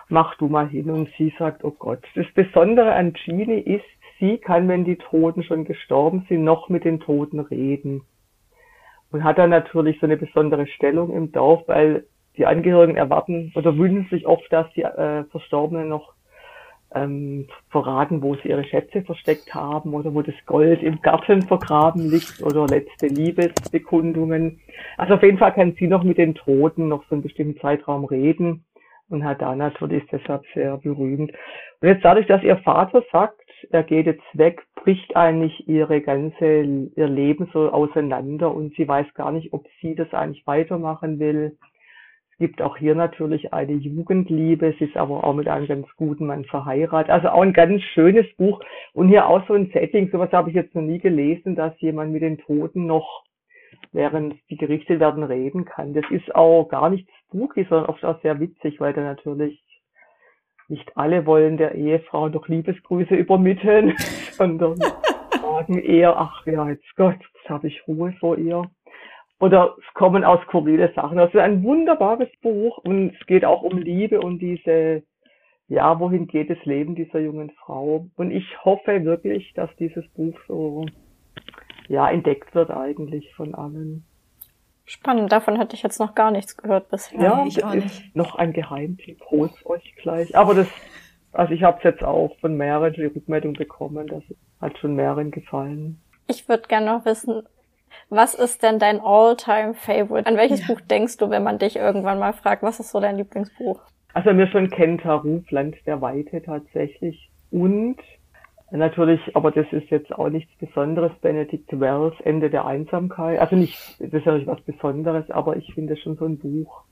mach 0.09 0.37
du 0.37 0.49
mal 0.49 0.69
hin. 0.69 0.91
Und 0.91 1.11
sie 1.19 1.35
sagt, 1.39 1.65
oh 1.65 1.75
Gott, 1.79 2.03
das 2.15 2.27
Besondere 2.35 2.93
an 2.93 3.15
Jeannie 3.15 3.61
ist, 3.61 3.85
sie 4.19 4.39
kann, 4.39 4.69
wenn 4.69 4.85
die 4.85 4.97
Toten 4.97 5.43
schon 5.43 5.65
gestorben 5.65 6.25
sind, 6.29 6.45
noch 6.45 6.69
mit 6.69 6.85
den 6.85 7.01
Toten 7.01 7.41
reden. 7.41 8.03
Und 9.11 9.25
hat 9.25 9.39
dann 9.39 9.51
natürlich 9.51 10.01
so 10.01 10.07
eine 10.07 10.17
besondere 10.17 10.67
Stellung 10.67 11.13
im 11.13 11.33
Dorf, 11.33 11.63
weil 11.69 12.07
die 12.37 12.47
Angehörigen 12.47 12.97
erwarten 12.97 13.53
oder 13.55 13.77
wünschen 13.77 14.09
sich 14.11 14.27
oft, 14.27 14.51
dass 14.53 14.71
die 14.75 14.83
äh, 14.83 15.25
Verstorbenen 15.25 15.89
noch 15.89 16.16
ähm, 16.95 17.49
verraten, 17.71 18.23
wo 18.23 18.35
sie 18.37 18.49
ihre 18.49 18.65
Schätze 18.65 19.03
versteckt 19.03 19.55
haben 19.55 19.95
oder 19.95 20.15
wo 20.15 20.23
das 20.23 20.35
Gold 20.47 20.83
im 20.83 21.01
Garten 21.03 21.43
vergraben 21.43 22.11
liegt 22.11 22.43
oder 22.43 22.67
letzte 22.67 23.07
Liebesbekundungen. 23.07 24.61
Also 24.97 25.15
auf 25.15 25.23
jeden 25.23 25.39
Fall 25.39 25.53
kann 25.53 25.77
sie 25.79 25.89
noch 25.89 26.05
mit 26.05 26.19
den 26.19 26.35
Toten 26.35 26.89
noch 26.89 27.05
so 27.09 27.15
einen 27.15 27.23
bestimmten 27.23 27.61
Zeitraum 27.61 28.05
reden 28.05 28.65
und 29.09 29.25
hat 29.25 29.43
da 29.43 29.55
natürlich 29.55 30.05
deshalb 30.11 30.45
sehr 30.55 30.77
berühmt. 30.79 31.33
Und 31.81 31.89
jetzt 31.89 32.05
dadurch, 32.05 32.27
dass 32.27 32.43
ihr 32.43 32.57
Vater 32.59 33.03
sagt, 33.13 33.41
er 33.71 33.83
geht 33.83 34.07
jetzt 34.07 34.25
weg, 34.35 34.63
bricht 34.75 35.17
eigentlich 35.17 35.69
ihre 35.69 36.01
ganze, 36.01 36.63
ihr 36.63 37.09
Leben 37.09 37.49
so 37.53 37.71
auseinander 37.71 38.55
und 38.55 38.75
sie 38.77 38.87
weiß 38.87 39.13
gar 39.15 39.33
nicht, 39.33 39.53
ob 39.53 39.67
sie 39.81 39.95
das 39.95 40.13
eigentlich 40.13 40.47
weitermachen 40.47 41.19
will 41.19 41.57
gibt 42.39 42.61
auch 42.61 42.77
hier 42.77 42.95
natürlich 42.95 43.53
eine 43.53 43.73
Jugendliebe. 43.73 44.75
Sie 44.79 44.85
ist 44.85 44.97
aber 44.97 45.25
auch 45.25 45.35
mit 45.35 45.49
einem 45.49 45.67
ganz 45.67 45.87
guten 45.97 46.27
Mann 46.27 46.45
verheiratet. 46.45 47.11
Also 47.11 47.29
auch 47.29 47.43
ein 47.43 47.53
ganz 47.53 47.83
schönes 47.83 48.27
Buch. 48.37 48.61
Und 48.93 49.09
hier 49.09 49.27
auch 49.27 49.47
so 49.49 49.55
ein 49.55 49.71
Setting. 49.73 50.11
Sowas 50.11 50.33
habe 50.33 50.51
ich 50.51 50.57
jetzt 50.57 50.75
noch 50.75 50.83
nie 50.83 50.99
gelesen, 50.99 51.57
dass 51.57 51.79
jemand 51.81 52.13
mit 52.13 52.23
den 52.23 52.39
Toten 52.39 52.87
noch, 52.87 53.25
während 53.93 54.35
die 54.51 54.57
Gerichte 54.57 55.01
werden, 55.01 55.23
reden 55.23 55.65
kann. 55.65 55.95
Das 55.95 56.05
ist 56.11 56.35
auch 56.35 56.69
gar 56.69 56.91
nicht 56.91 57.09
spooky, 57.25 57.67
sondern 57.69 57.87
oft 57.87 58.05
auch 58.05 58.21
sehr 58.23 58.39
witzig, 58.39 58.81
weil 58.81 58.93
da 58.93 59.03
natürlich 59.03 59.63
nicht 60.69 60.97
alle 60.97 61.27
wollen 61.27 61.57
der 61.57 61.75
Ehefrau 61.75 62.29
noch 62.29 62.49
Liebesgrüße 62.49 63.15
übermitteln, 63.15 63.95
sondern 64.33 64.77
sagen 65.43 65.79
eher, 65.79 66.17
ach 66.19 66.45
ja, 66.47 66.69
jetzt 66.69 66.97
Gott, 66.97 67.19
jetzt 67.35 67.49
habe 67.49 67.69
ich 67.69 67.87
Ruhe 67.87 68.13
vor 68.19 68.37
ihr 68.37 68.69
oder 69.39 69.77
es 69.79 69.95
kommen 69.95 70.25
aus 70.25 70.41
skurrile 70.45 70.93
Sachen. 70.95 71.19
Also 71.19 71.39
ein 71.39 71.63
wunderbares 71.63 72.29
Buch 72.43 72.79
und 72.79 73.15
es 73.19 73.27
geht 73.27 73.45
auch 73.45 73.63
um 73.63 73.79
Liebe 73.79 74.21
und 74.21 74.39
diese, 74.39 75.03
ja, 75.69 75.99
wohin 76.01 76.27
geht 76.27 76.51
das 76.51 76.65
Leben 76.65 76.95
dieser 76.95 77.21
jungen 77.21 77.51
Frau? 77.51 78.07
Und 78.17 78.31
ich 78.31 78.65
hoffe 78.65 79.05
wirklich, 79.05 79.53
dass 79.55 79.71
dieses 79.77 80.09
Buch 80.11 80.39
so, 80.49 80.87
ja, 81.89 82.09
entdeckt 82.11 82.55
wird 82.55 82.71
eigentlich 82.71 83.35
von 83.35 83.55
allen. 83.55 84.05
Spannend, 84.85 85.33
davon 85.33 85.59
hatte 85.59 85.75
ich 85.75 85.83
jetzt 85.83 85.99
noch 85.99 86.15
gar 86.15 86.31
nichts 86.31 86.57
gehört 86.57 86.89
bisher. 86.89 87.21
Ja, 87.21 87.45
ich 87.47 87.63
auch 87.65 87.75
nicht. 87.75 88.15
noch 88.15 88.37
ein 88.37 88.53
Geheimtipp, 88.53 89.21
holt's 89.31 89.67
euch 89.67 89.95
gleich. 89.97 90.37
Aber 90.37 90.55
das, 90.55 90.69
also 91.33 91.53
ich 91.53 91.65
habe 91.65 91.79
es 91.79 91.85
jetzt 91.85 92.05
auch 92.05 92.37
von 92.39 92.57
mehreren 92.57 92.93
die 92.93 93.05
Rückmeldung 93.05 93.55
bekommen, 93.55 94.07
das 94.07 94.23
hat 94.61 94.79
schon 94.79 94.95
mehreren 94.95 95.33
gefallen. 95.33 96.01
Ich 96.29 96.49
würde 96.49 96.69
gerne 96.69 96.87
noch 96.87 97.05
wissen, 97.05 97.43
was 98.09 98.35
ist 98.35 98.63
denn 98.63 98.79
dein 98.79 99.01
All-Time 99.01 99.75
Favorite? 99.75 100.27
An 100.27 100.37
welches 100.37 100.67
ja. 100.67 100.75
Buch 100.75 100.81
denkst 100.81 101.17
du, 101.19 101.31
wenn 101.31 101.43
man 101.43 101.59
dich 101.59 101.77
irgendwann 101.77 102.19
mal 102.19 102.33
fragt, 102.33 102.63
was 102.63 102.81
ist 102.81 102.91
so 102.91 103.01
dein 103.01 103.17
Lieblingsbuch? 103.17 103.81
Also 104.15 104.33
mir 104.33 104.47
schon 104.49 104.71
Kenta 104.71 105.15
Ruf, 105.15 105.51
Land 105.51 105.77
der 105.87 106.01
Weite 106.01 106.43
tatsächlich. 106.43 107.31
Und 107.51 107.97
natürlich, 108.71 109.21
aber 109.35 109.51
das 109.51 109.67
ist 109.73 109.91
jetzt 109.91 110.13
auch 110.13 110.31
nichts 110.31 110.51
Besonderes, 110.59 111.13
Benedict 111.21 111.79
Wells, 111.79 112.15
Ende 112.25 112.49
der 112.49 112.65
Einsamkeit. 112.65 113.39
Also 113.39 113.57
nicht, 113.57 113.79
das 114.01 114.13
ist 114.13 114.25
ja 114.25 114.33
nicht 114.33 114.47
was 114.47 114.61
Besonderes, 114.63 115.31
aber 115.31 115.57
ich 115.57 115.73
finde 115.75 115.97
schon 115.97 116.17
so 116.17 116.25
ein 116.25 116.39
Buch. 116.39 116.85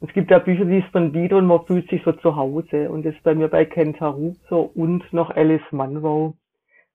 Es 0.00 0.12
gibt 0.12 0.30
ja 0.30 0.38
Bücher, 0.38 0.64
die 0.64 0.78
ist 0.78 0.94
man 0.94 1.12
wieder 1.12 1.38
und 1.38 1.46
man 1.46 1.64
fühlt 1.66 1.90
sich 1.90 2.02
so 2.04 2.12
zu 2.12 2.36
Hause. 2.36 2.90
Und 2.90 3.04
das 3.04 3.14
ist 3.14 3.24
bei 3.24 3.34
mir 3.34 3.48
bei 3.48 3.64
Kenta 3.64 4.08
Ruf 4.08 4.36
so 4.48 4.70
und 4.74 5.12
noch 5.12 5.30
Alice 5.30 5.72
Munro, 5.72 6.36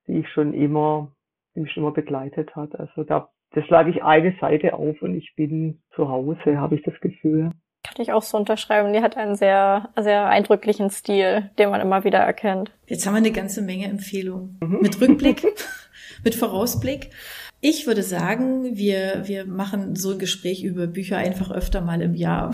die 0.07 0.19
ich 0.19 0.29
schon 0.29 0.53
immer, 0.53 1.09
die 1.55 1.59
mich 1.59 1.73
schon 1.73 1.83
immer 1.83 1.91
begleitet 1.91 2.55
hat. 2.55 2.79
Also 2.79 3.03
da 3.03 3.29
das 3.53 3.65
schlage 3.65 3.91
ich 3.91 4.03
eine 4.03 4.35
Seite 4.39 4.73
auf 4.73 5.01
und 5.01 5.15
ich 5.15 5.33
bin 5.35 5.81
zu 5.95 6.09
Hause, 6.09 6.57
habe 6.57 6.75
ich 6.75 6.83
das 6.83 6.99
Gefühl. 7.01 7.51
Kann 7.83 8.01
ich 8.01 8.13
auch 8.13 8.23
so 8.23 8.37
unterschreiben. 8.37 8.93
Die 8.93 9.01
hat 9.01 9.17
einen 9.17 9.35
sehr, 9.35 9.89
sehr 9.99 10.27
eindrücklichen 10.27 10.89
Stil, 10.89 11.51
den 11.59 11.69
man 11.69 11.81
immer 11.81 12.03
wieder 12.03 12.19
erkennt. 12.19 12.71
Jetzt 12.87 13.05
haben 13.05 13.13
wir 13.13 13.17
eine 13.17 13.31
ganze 13.31 13.61
Menge 13.61 13.85
Empfehlungen. 13.85 14.57
Mhm. 14.61 14.79
Mit 14.81 14.99
Rückblick, 15.01 15.43
mit 16.23 16.35
Vorausblick. 16.35 17.09
Ich 17.59 17.85
würde 17.85 18.03
sagen, 18.03 18.75
wir, 18.77 19.23
wir 19.25 19.45
machen 19.45 19.95
so 19.95 20.11
ein 20.11 20.19
Gespräch 20.19 20.63
über 20.63 20.87
Bücher 20.87 21.17
einfach 21.17 21.51
öfter 21.51 21.81
mal 21.81 22.01
im 22.01 22.13
Jahr. 22.15 22.53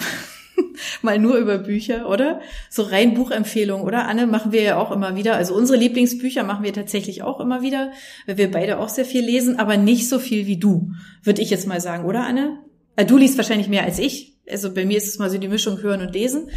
mal 1.02 1.20
nur 1.20 1.38
über 1.38 1.58
Bücher, 1.58 2.10
oder? 2.10 2.40
So 2.70 2.84
rein 2.84 3.14
Buchempfehlungen, 3.14 3.86
oder? 3.86 4.08
Anne 4.08 4.28
machen 4.28 4.52
wir 4.52 4.62
ja 4.62 4.78
auch 4.78 4.92
immer 4.92 5.16
wieder. 5.16 5.36
Also 5.36 5.56
unsere 5.56 5.78
Lieblingsbücher 5.78 6.44
machen 6.44 6.64
wir 6.64 6.74
tatsächlich 6.74 7.24
auch 7.24 7.40
immer 7.40 7.62
wieder, 7.62 7.92
weil 8.26 8.38
wir 8.38 8.52
beide 8.52 8.80
auch 8.80 8.90
sehr 8.90 9.06
viel 9.06 9.24
lesen, 9.24 9.60
aber 9.60 9.78
nicht 9.78 10.10
so 10.10 10.20
viel 10.20 10.48
wie 10.48 10.58
du, 10.58 10.92
würde 11.24 11.42
ich 11.42 11.50
jetzt 11.50 11.68
mal 11.68 11.82
sagen, 11.82 12.06
oder 12.06 12.26
Anne? 12.26 12.60
Äh, 12.96 13.06
du 13.06 13.18
liest 13.18 13.38
wahrscheinlich 13.38 13.70
mehr 13.70 13.84
als 13.84 14.00
ich. 14.00 14.38
Also 14.50 14.74
bei 14.74 14.86
mir 14.86 14.98
ist 14.98 15.08
es 15.08 15.20
mal 15.20 15.30
so 15.30 15.38
die 15.38 15.48
Mischung 15.48 15.82
hören 15.82 16.02
und 16.02 16.14
lesen. 16.14 16.50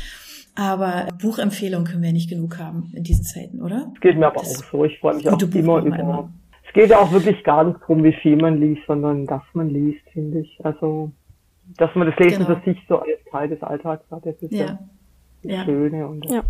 Aber 0.55 1.09
Buchempfehlungen 1.21 1.87
können 1.87 2.03
wir 2.03 2.13
nicht 2.13 2.29
genug 2.29 2.59
haben 2.59 2.93
in 2.95 3.05
diesen 3.05 3.25
Zeiten, 3.25 3.63
oder? 3.63 3.91
Es 3.95 4.01
geht 4.01 4.19
mir 4.19 4.27
aber 4.27 4.41
das 4.41 4.63
auch 4.63 4.71
so. 4.71 4.85
Ich 4.85 4.99
freue 4.99 5.17
mich 5.17 5.29
auch 5.29 5.41
immer 5.41 5.83
über 5.83 6.29
es 6.73 6.81
geht 6.81 6.91
ja 6.91 7.01
auch 7.01 7.13
wirklich 7.13 7.45
gar 7.45 7.65
nicht 7.65 7.81
darum, 7.83 8.03
wie 8.03 8.15
viel 8.15 8.37
man 8.37 8.59
liest, 8.59 8.81
sondern 8.87 9.27
dass 9.27 9.43
man 9.53 9.69
liest, 9.69 10.01
finde 10.15 10.41
ich. 10.41 10.59
Also, 10.65 11.13
dass 11.77 11.95
man 11.95 12.11
das 12.11 12.19
Lesen 12.19 12.45
Genau. 12.47 12.59
für 12.61 12.71
sich 12.71 12.79
so 12.89 12.99
als 12.99 13.09
Teil 13.31 13.49
des 13.49 13.63
Alltags 13.63 14.05
hat, 14.11 14.25
das 14.27 14.35
ist 14.41 14.53
ja, 14.53 14.59
Ja. 14.67 14.79
das 15.43 15.53
Ja. 15.53 15.65
Schöne. 15.65 16.07
Und 16.07 16.25
Ja. 16.31 16.43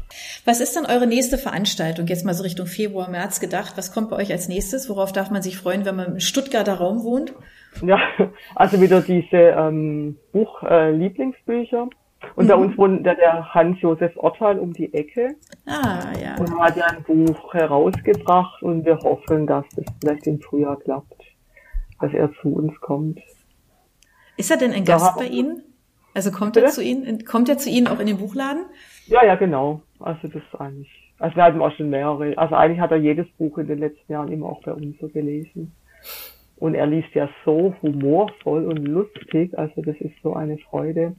Was 0.44 0.61
ist 0.61 0.76
dann 0.76 0.85
eure 0.87 1.06
nächste 1.06 1.38
Veranstaltung? 1.38 2.06
Jetzt 2.06 2.24
mal 2.24 2.35
so 2.35 2.42
Richtung 2.42 2.66
Februar, 2.66 3.08
März 3.11 3.40
gedacht. 3.40 3.74
Was 3.76 3.92
kommt 3.92 4.11
bei 4.11 4.16
euch 4.16 4.30
als 4.32 4.48
nächstes? 4.48 4.88
Worauf 4.90 5.12
darf 5.12 5.30
man 5.30 5.42
sich 5.42 5.56
freuen, 5.56 5.85
wenn 5.85 5.96
man 5.96 6.06
im 6.14 6.20
Stuttgarter 6.20 6.74
Raum 6.74 7.02
wohnt? 7.04 7.32
Ja, 7.82 7.98
also 8.54 8.80
wieder 8.80 9.00
diese 9.00 9.37
ähm, 9.37 10.16
Buch 10.32 10.62
äh, 10.62 10.90
Lieblingsbücher. 10.90 11.88
Und 12.37 12.46
bei 12.46 12.54
uns 12.54 12.78
wohnt 12.78 13.04
der, 13.04 13.16
der 13.16 13.52
Hans-Josef 13.52 14.12
Ortal 14.16 14.61
um 14.61 14.72
die 14.72 14.94
Ecke 14.94 15.35
Ah, 15.66 16.12
ja. 16.22 16.37
und 16.38 16.56
hat 16.61 16.76
ja 16.76 16.85
ein 16.87 17.02
Buch 17.02 17.52
herausgebracht 17.52 18.62
und 18.62 18.85
wir 18.85 18.96
hoffen, 18.98 19.44
dass 19.46 19.64
es 19.76 19.85
vielleicht 20.00 20.26
im 20.28 20.40
Frühjahr 20.40 20.78
klappt, 20.78 21.20
dass 22.00 22.12
er 22.14 22.30
zu 22.40 22.54
uns 22.54 22.78
kommt. 22.80 23.18
Ist 24.36 24.50
er 24.50 24.56
denn 24.56 24.72
ein. 24.72 24.84
Gast 24.84 25.16
bei 25.16 25.26
Ihnen? 25.26 25.62
Also 26.14 26.30
kommt 26.30 26.56
er 26.56 26.62
Bitte? 26.62 26.74
zu 26.74 26.82
Ihnen, 26.82 27.24
kommt 27.24 27.48
er 27.48 27.58
zu 27.58 27.70
Ihnen 27.70 27.86
auch 27.86 27.98
in 27.98 28.06
den 28.06 28.18
Buchladen? 28.18 28.66
Ja, 29.06 29.24
ja, 29.24 29.34
genau. 29.34 29.82
Also 29.98 30.28
das 30.28 30.42
ist 30.42 30.60
eigentlich, 30.60 30.90
also 31.18 31.36
wir 31.36 31.44
hatten 31.44 31.60
auch 31.60 31.72
schon 31.72 31.90
mehrere. 31.90 32.36
Also 32.36 32.54
eigentlich 32.54 32.80
hat 32.80 32.90
er 32.90 32.98
jedes 32.98 33.26
Buch 33.38 33.56
in 33.58 33.66
den 33.66 33.78
letzten 33.78 34.12
Jahren 34.12 34.30
immer 34.30 34.46
auch 34.46 34.62
bei 34.62 34.72
uns 34.72 34.98
so 35.00 35.08
gelesen. 35.08 35.72
Und 36.56 36.74
er 36.74 36.86
liest 36.86 37.14
ja 37.14 37.28
so 37.44 37.74
humorvoll 37.82 38.66
und 38.66 38.76
lustig, 38.86 39.58
also 39.58 39.82
das 39.82 39.96
ist 39.96 40.14
so 40.22 40.34
eine 40.34 40.58
Freude. 40.58 41.16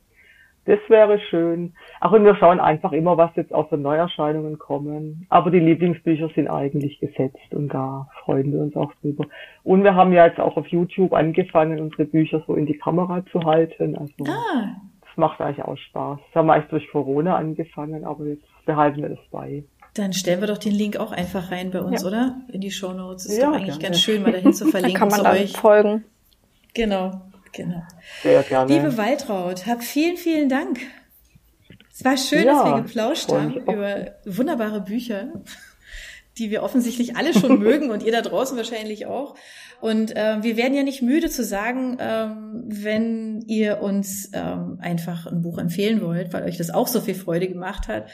Das 0.66 0.80
wäre 0.88 1.20
schön. 1.20 1.74
Ach, 2.00 2.12
und 2.14 2.24
wir 2.24 2.36
schauen 2.36 2.60
einfach 2.62 2.94
immer, 2.94 3.18
was 3.18 3.32
jetzt 3.36 3.54
auch 3.54 3.68
für 3.68 3.78
Neuerscheinungen 3.78 4.58
kommen. 4.58 5.26
Aber 5.30 5.52
die 5.52 5.60
Lieblingsbücher 5.60 6.30
sind 6.36 6.48
eigentlich 6.48 7.00
gesetzt 7.00 7.52
und 7.54 7.68
da 7.74 8.08
freuen 8.24 8.54
wir 8.54 8.62
uns 8.62 8.76
auch 8.78 8.94
drüber. 9.02 9.26
Und 9.64 9.84
wir 9.84 9.94
haben 9.96 10.14
ja 10.14 10.26
jetzt 10.26 10.40
auch 10.40 10.56
auf 10.56 10.68
YouTube 10.68 11.12
angefangen, 11.14 11.82
unsere 11.82 12.06
Bücher 12.06 12.42
so 12.48 12.56
in 12.56 12.66
die 12.66 12.78
Kamera 12.78 13.26
zu 13.32 13.44
halten. 13.44 13.98
Also 13.98 14.14
Ah, 14.26 14.76
das 15.02 15.18
macht 15.18 15.42
eigentlich 15.42 15.66
auch 15.66 15.76
Spaß. 15.78 16.20
Das 16.28 16.36
haben 16.36 16.48
wir 16.48 16.54
eigentlich 16.54 16.70
durch 16.70 16.90
Corona 16.92 17.36
angefangen, 17.36 18.06
aber 18.06 18.26
jetzt 18.26 18.46
behalten 18.66 19.02
wir 19.02 19.10
das 19.10 19.20
bei. 19.32 19.64
dann 19.96 20.14
stellen 20.14 20.40
wir 20.40 20.48
doch 20.48 20.58
den 20.58 20.72
Link 20.72 20.96
auch 20.98 21.12
einfach 21.12 21.52
rein 21.52 21.72
bei 21.72 21.82
uns, 21.82 22.02
Ja. 22.04 22.08
oder? 22.08 22.36
In 22.54 22.62
die 22.62 22.72
Shownotes. 22.72 23.26
Ist 23.26 23.38
Ja, 23.42 23.48
doch 23.50 23.58
eigentlich 23.58 23.80
gerne. 23.80 23.84
ganz 23.84 24.00
schön, 24.00 24.24
mal 24.24 24.32
dahin 24.32 24.54
zu 24.54 24.64
Da 24.72 24.72
verlinken 24.72 24.98
kann 25.00 25.10
man 25.10 25.20
zu 25.20 25.26
euch. 25.44 25.58
folgen. 25.58 26.04
Genau, 26.74 27.12
genau. 27.54 27.84
Sehr 28.22 28.44
gerne. 28.44 28.74
Liebe 28.74 28.98
Waltraud, 28.98 29.66
hab 29.66 29.84
vielen, 29.84 30.18
vielen 30.18 30.50
Dank. 30.50 30.80
Es 31.94 32.04
war 32.04 32.18
schön, 32.18 32.46
Ja, 32.46 32.54
dass 32.54 32.66
wir 32.66 32.82
geplauscht 32.82 33.30
haben 33.32 33.54
über 33.54 34.16
wunderbare 34.26 34.82
Bücher, 34.82 35.28
die 36.38 36.50
wir 36.50 36.64
offensichtlich 36.64 37.16
alle 37.16 37.34
schon 37.34 37.60
mögen 37.64 37.92
und 37.92 38.04
ihr 38.04 38.12
da 38.12 38.22
draußen 38.22 38.58
wahrscheinlich 38.58 39.06
auch. 39.06 39.36
Und 39.80 40.16
äh, 40.16 40.42
wir 40.42 40.58
werden 40.58 40.74
ja 40.74 40.84
nicht 40.84 41.02
müde 41.02 41.30
zu 41.30 41.44
sagen, 41.44 41.98
ähm, 42.00 42.64
wenn 42.68 43.42
ihr 43.48 43.82
uns 43.82 44.30
ähm, 44.34 44.80
einfach 44.82 45.28
ein 45.28 45.42
Buch 45.42 45.58
empfehlen 45.58 46.02
wollt, 46.02 46.34
weil 46.34 46.44
euch 46.44 46.58
das 46.58 46.70
auch 46.70 46.88
so 46.88 47.02
viel 47.02 47.16
Freude 47.16 47.48
gemacht 47.48 47.88
hat, 47.88 48.10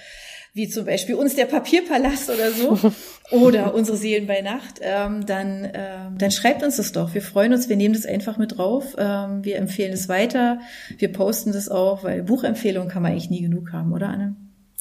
wie 0.54 0.68
zum 0.68 0.86
Beispiel 0.86 1.16
uns 1.16 1.36
der 1.36 1.46
Papierpalast 1.46 2.30
oder 2.30 2.52
so, 2.52 2.78
oder 3.32 3.74
unsere 3.74 3.98
Seelen 3.98 4.28
bei 4.28 4.42
Nacht, 4.42 4.80
ähm, 4.82 5.26
dann, 5.26 5.70
ähm, 5.74 6.18
dann 6.18 6.32
schreibt 6.32 6.64
uns 6.64 6.78
das 6.78 6.92
doch. 6.92 7.14
Wir 7.14 7.22
freuen 7.22 7.54
uns, 7.54 7.70
wir 7.70 7.76
nehmen 7.76 7.94
das 7.94 8.06
einfach 8.06 8.38
mit 8.38 8.58
drauf, 8.58 8.96
ähm, 8.98 9.44
wir 9.44 9.58
empfehlen 9.58 9.94
es 9.94 10.10
weiter, 10.10 10.60
wir 10.98 11.12
posten 11.12 11.52
das 11.52 11.70
auch, 11.70 12.04
weil 12.04 12.24
Buchempfehlungen 12.24 12.90
kann 12.90 13.04
man 13.04 13.12
eigentlich 13.12 13.30
nie 13.30 13.42
genug 13.42 13.72
haben, 13.72 13.94
oder 13.94 14.10
Anne? 14.10 14.36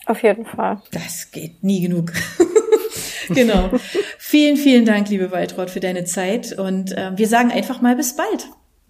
Auf 0.07 0.23
jeden 0.23 0.47
Fall. 0.47 0.81
Das 0.93 1.31
geht 1.33 1.63
nie 1.63 1.83
genug. 1.83 2.13
genau. 3.29 3.71
Vielen, 4.19 4.57
vielen 4.57 4.87
Dank, 4.87 5.11
liebe 5.11 5.31
Waltraud, 5.31 5.69
für 5.71 5.81
deine 5.81 6.05
Zeit 6.05 6.59
und 6.59 6.95
ähm, 6.97 7.19
wir 7.19 7.29
sagen 7.29 7.51
einfach 7.51 7.83
mal 7.83 7.95
bis 7.95 8.17
bald. 8.17 8.49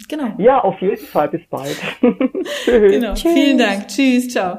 Genau. 0.09 0.33
Ja, 0.39 0.61
auf 0.61 0.81
jeden 0.81 0.97
Fall. 0.97 1.29
Bis 1.29 1.43
bald. 1.51 1.77
Tschüss. 2.65 2.93
Genau. 2.93 3.15
Tschüss. 3.15 3.33
Vielen 3.33 3.59
Dank. 3.59 3.89
Tschüss. 3.89 4.29
Ciao. 4.29 4.59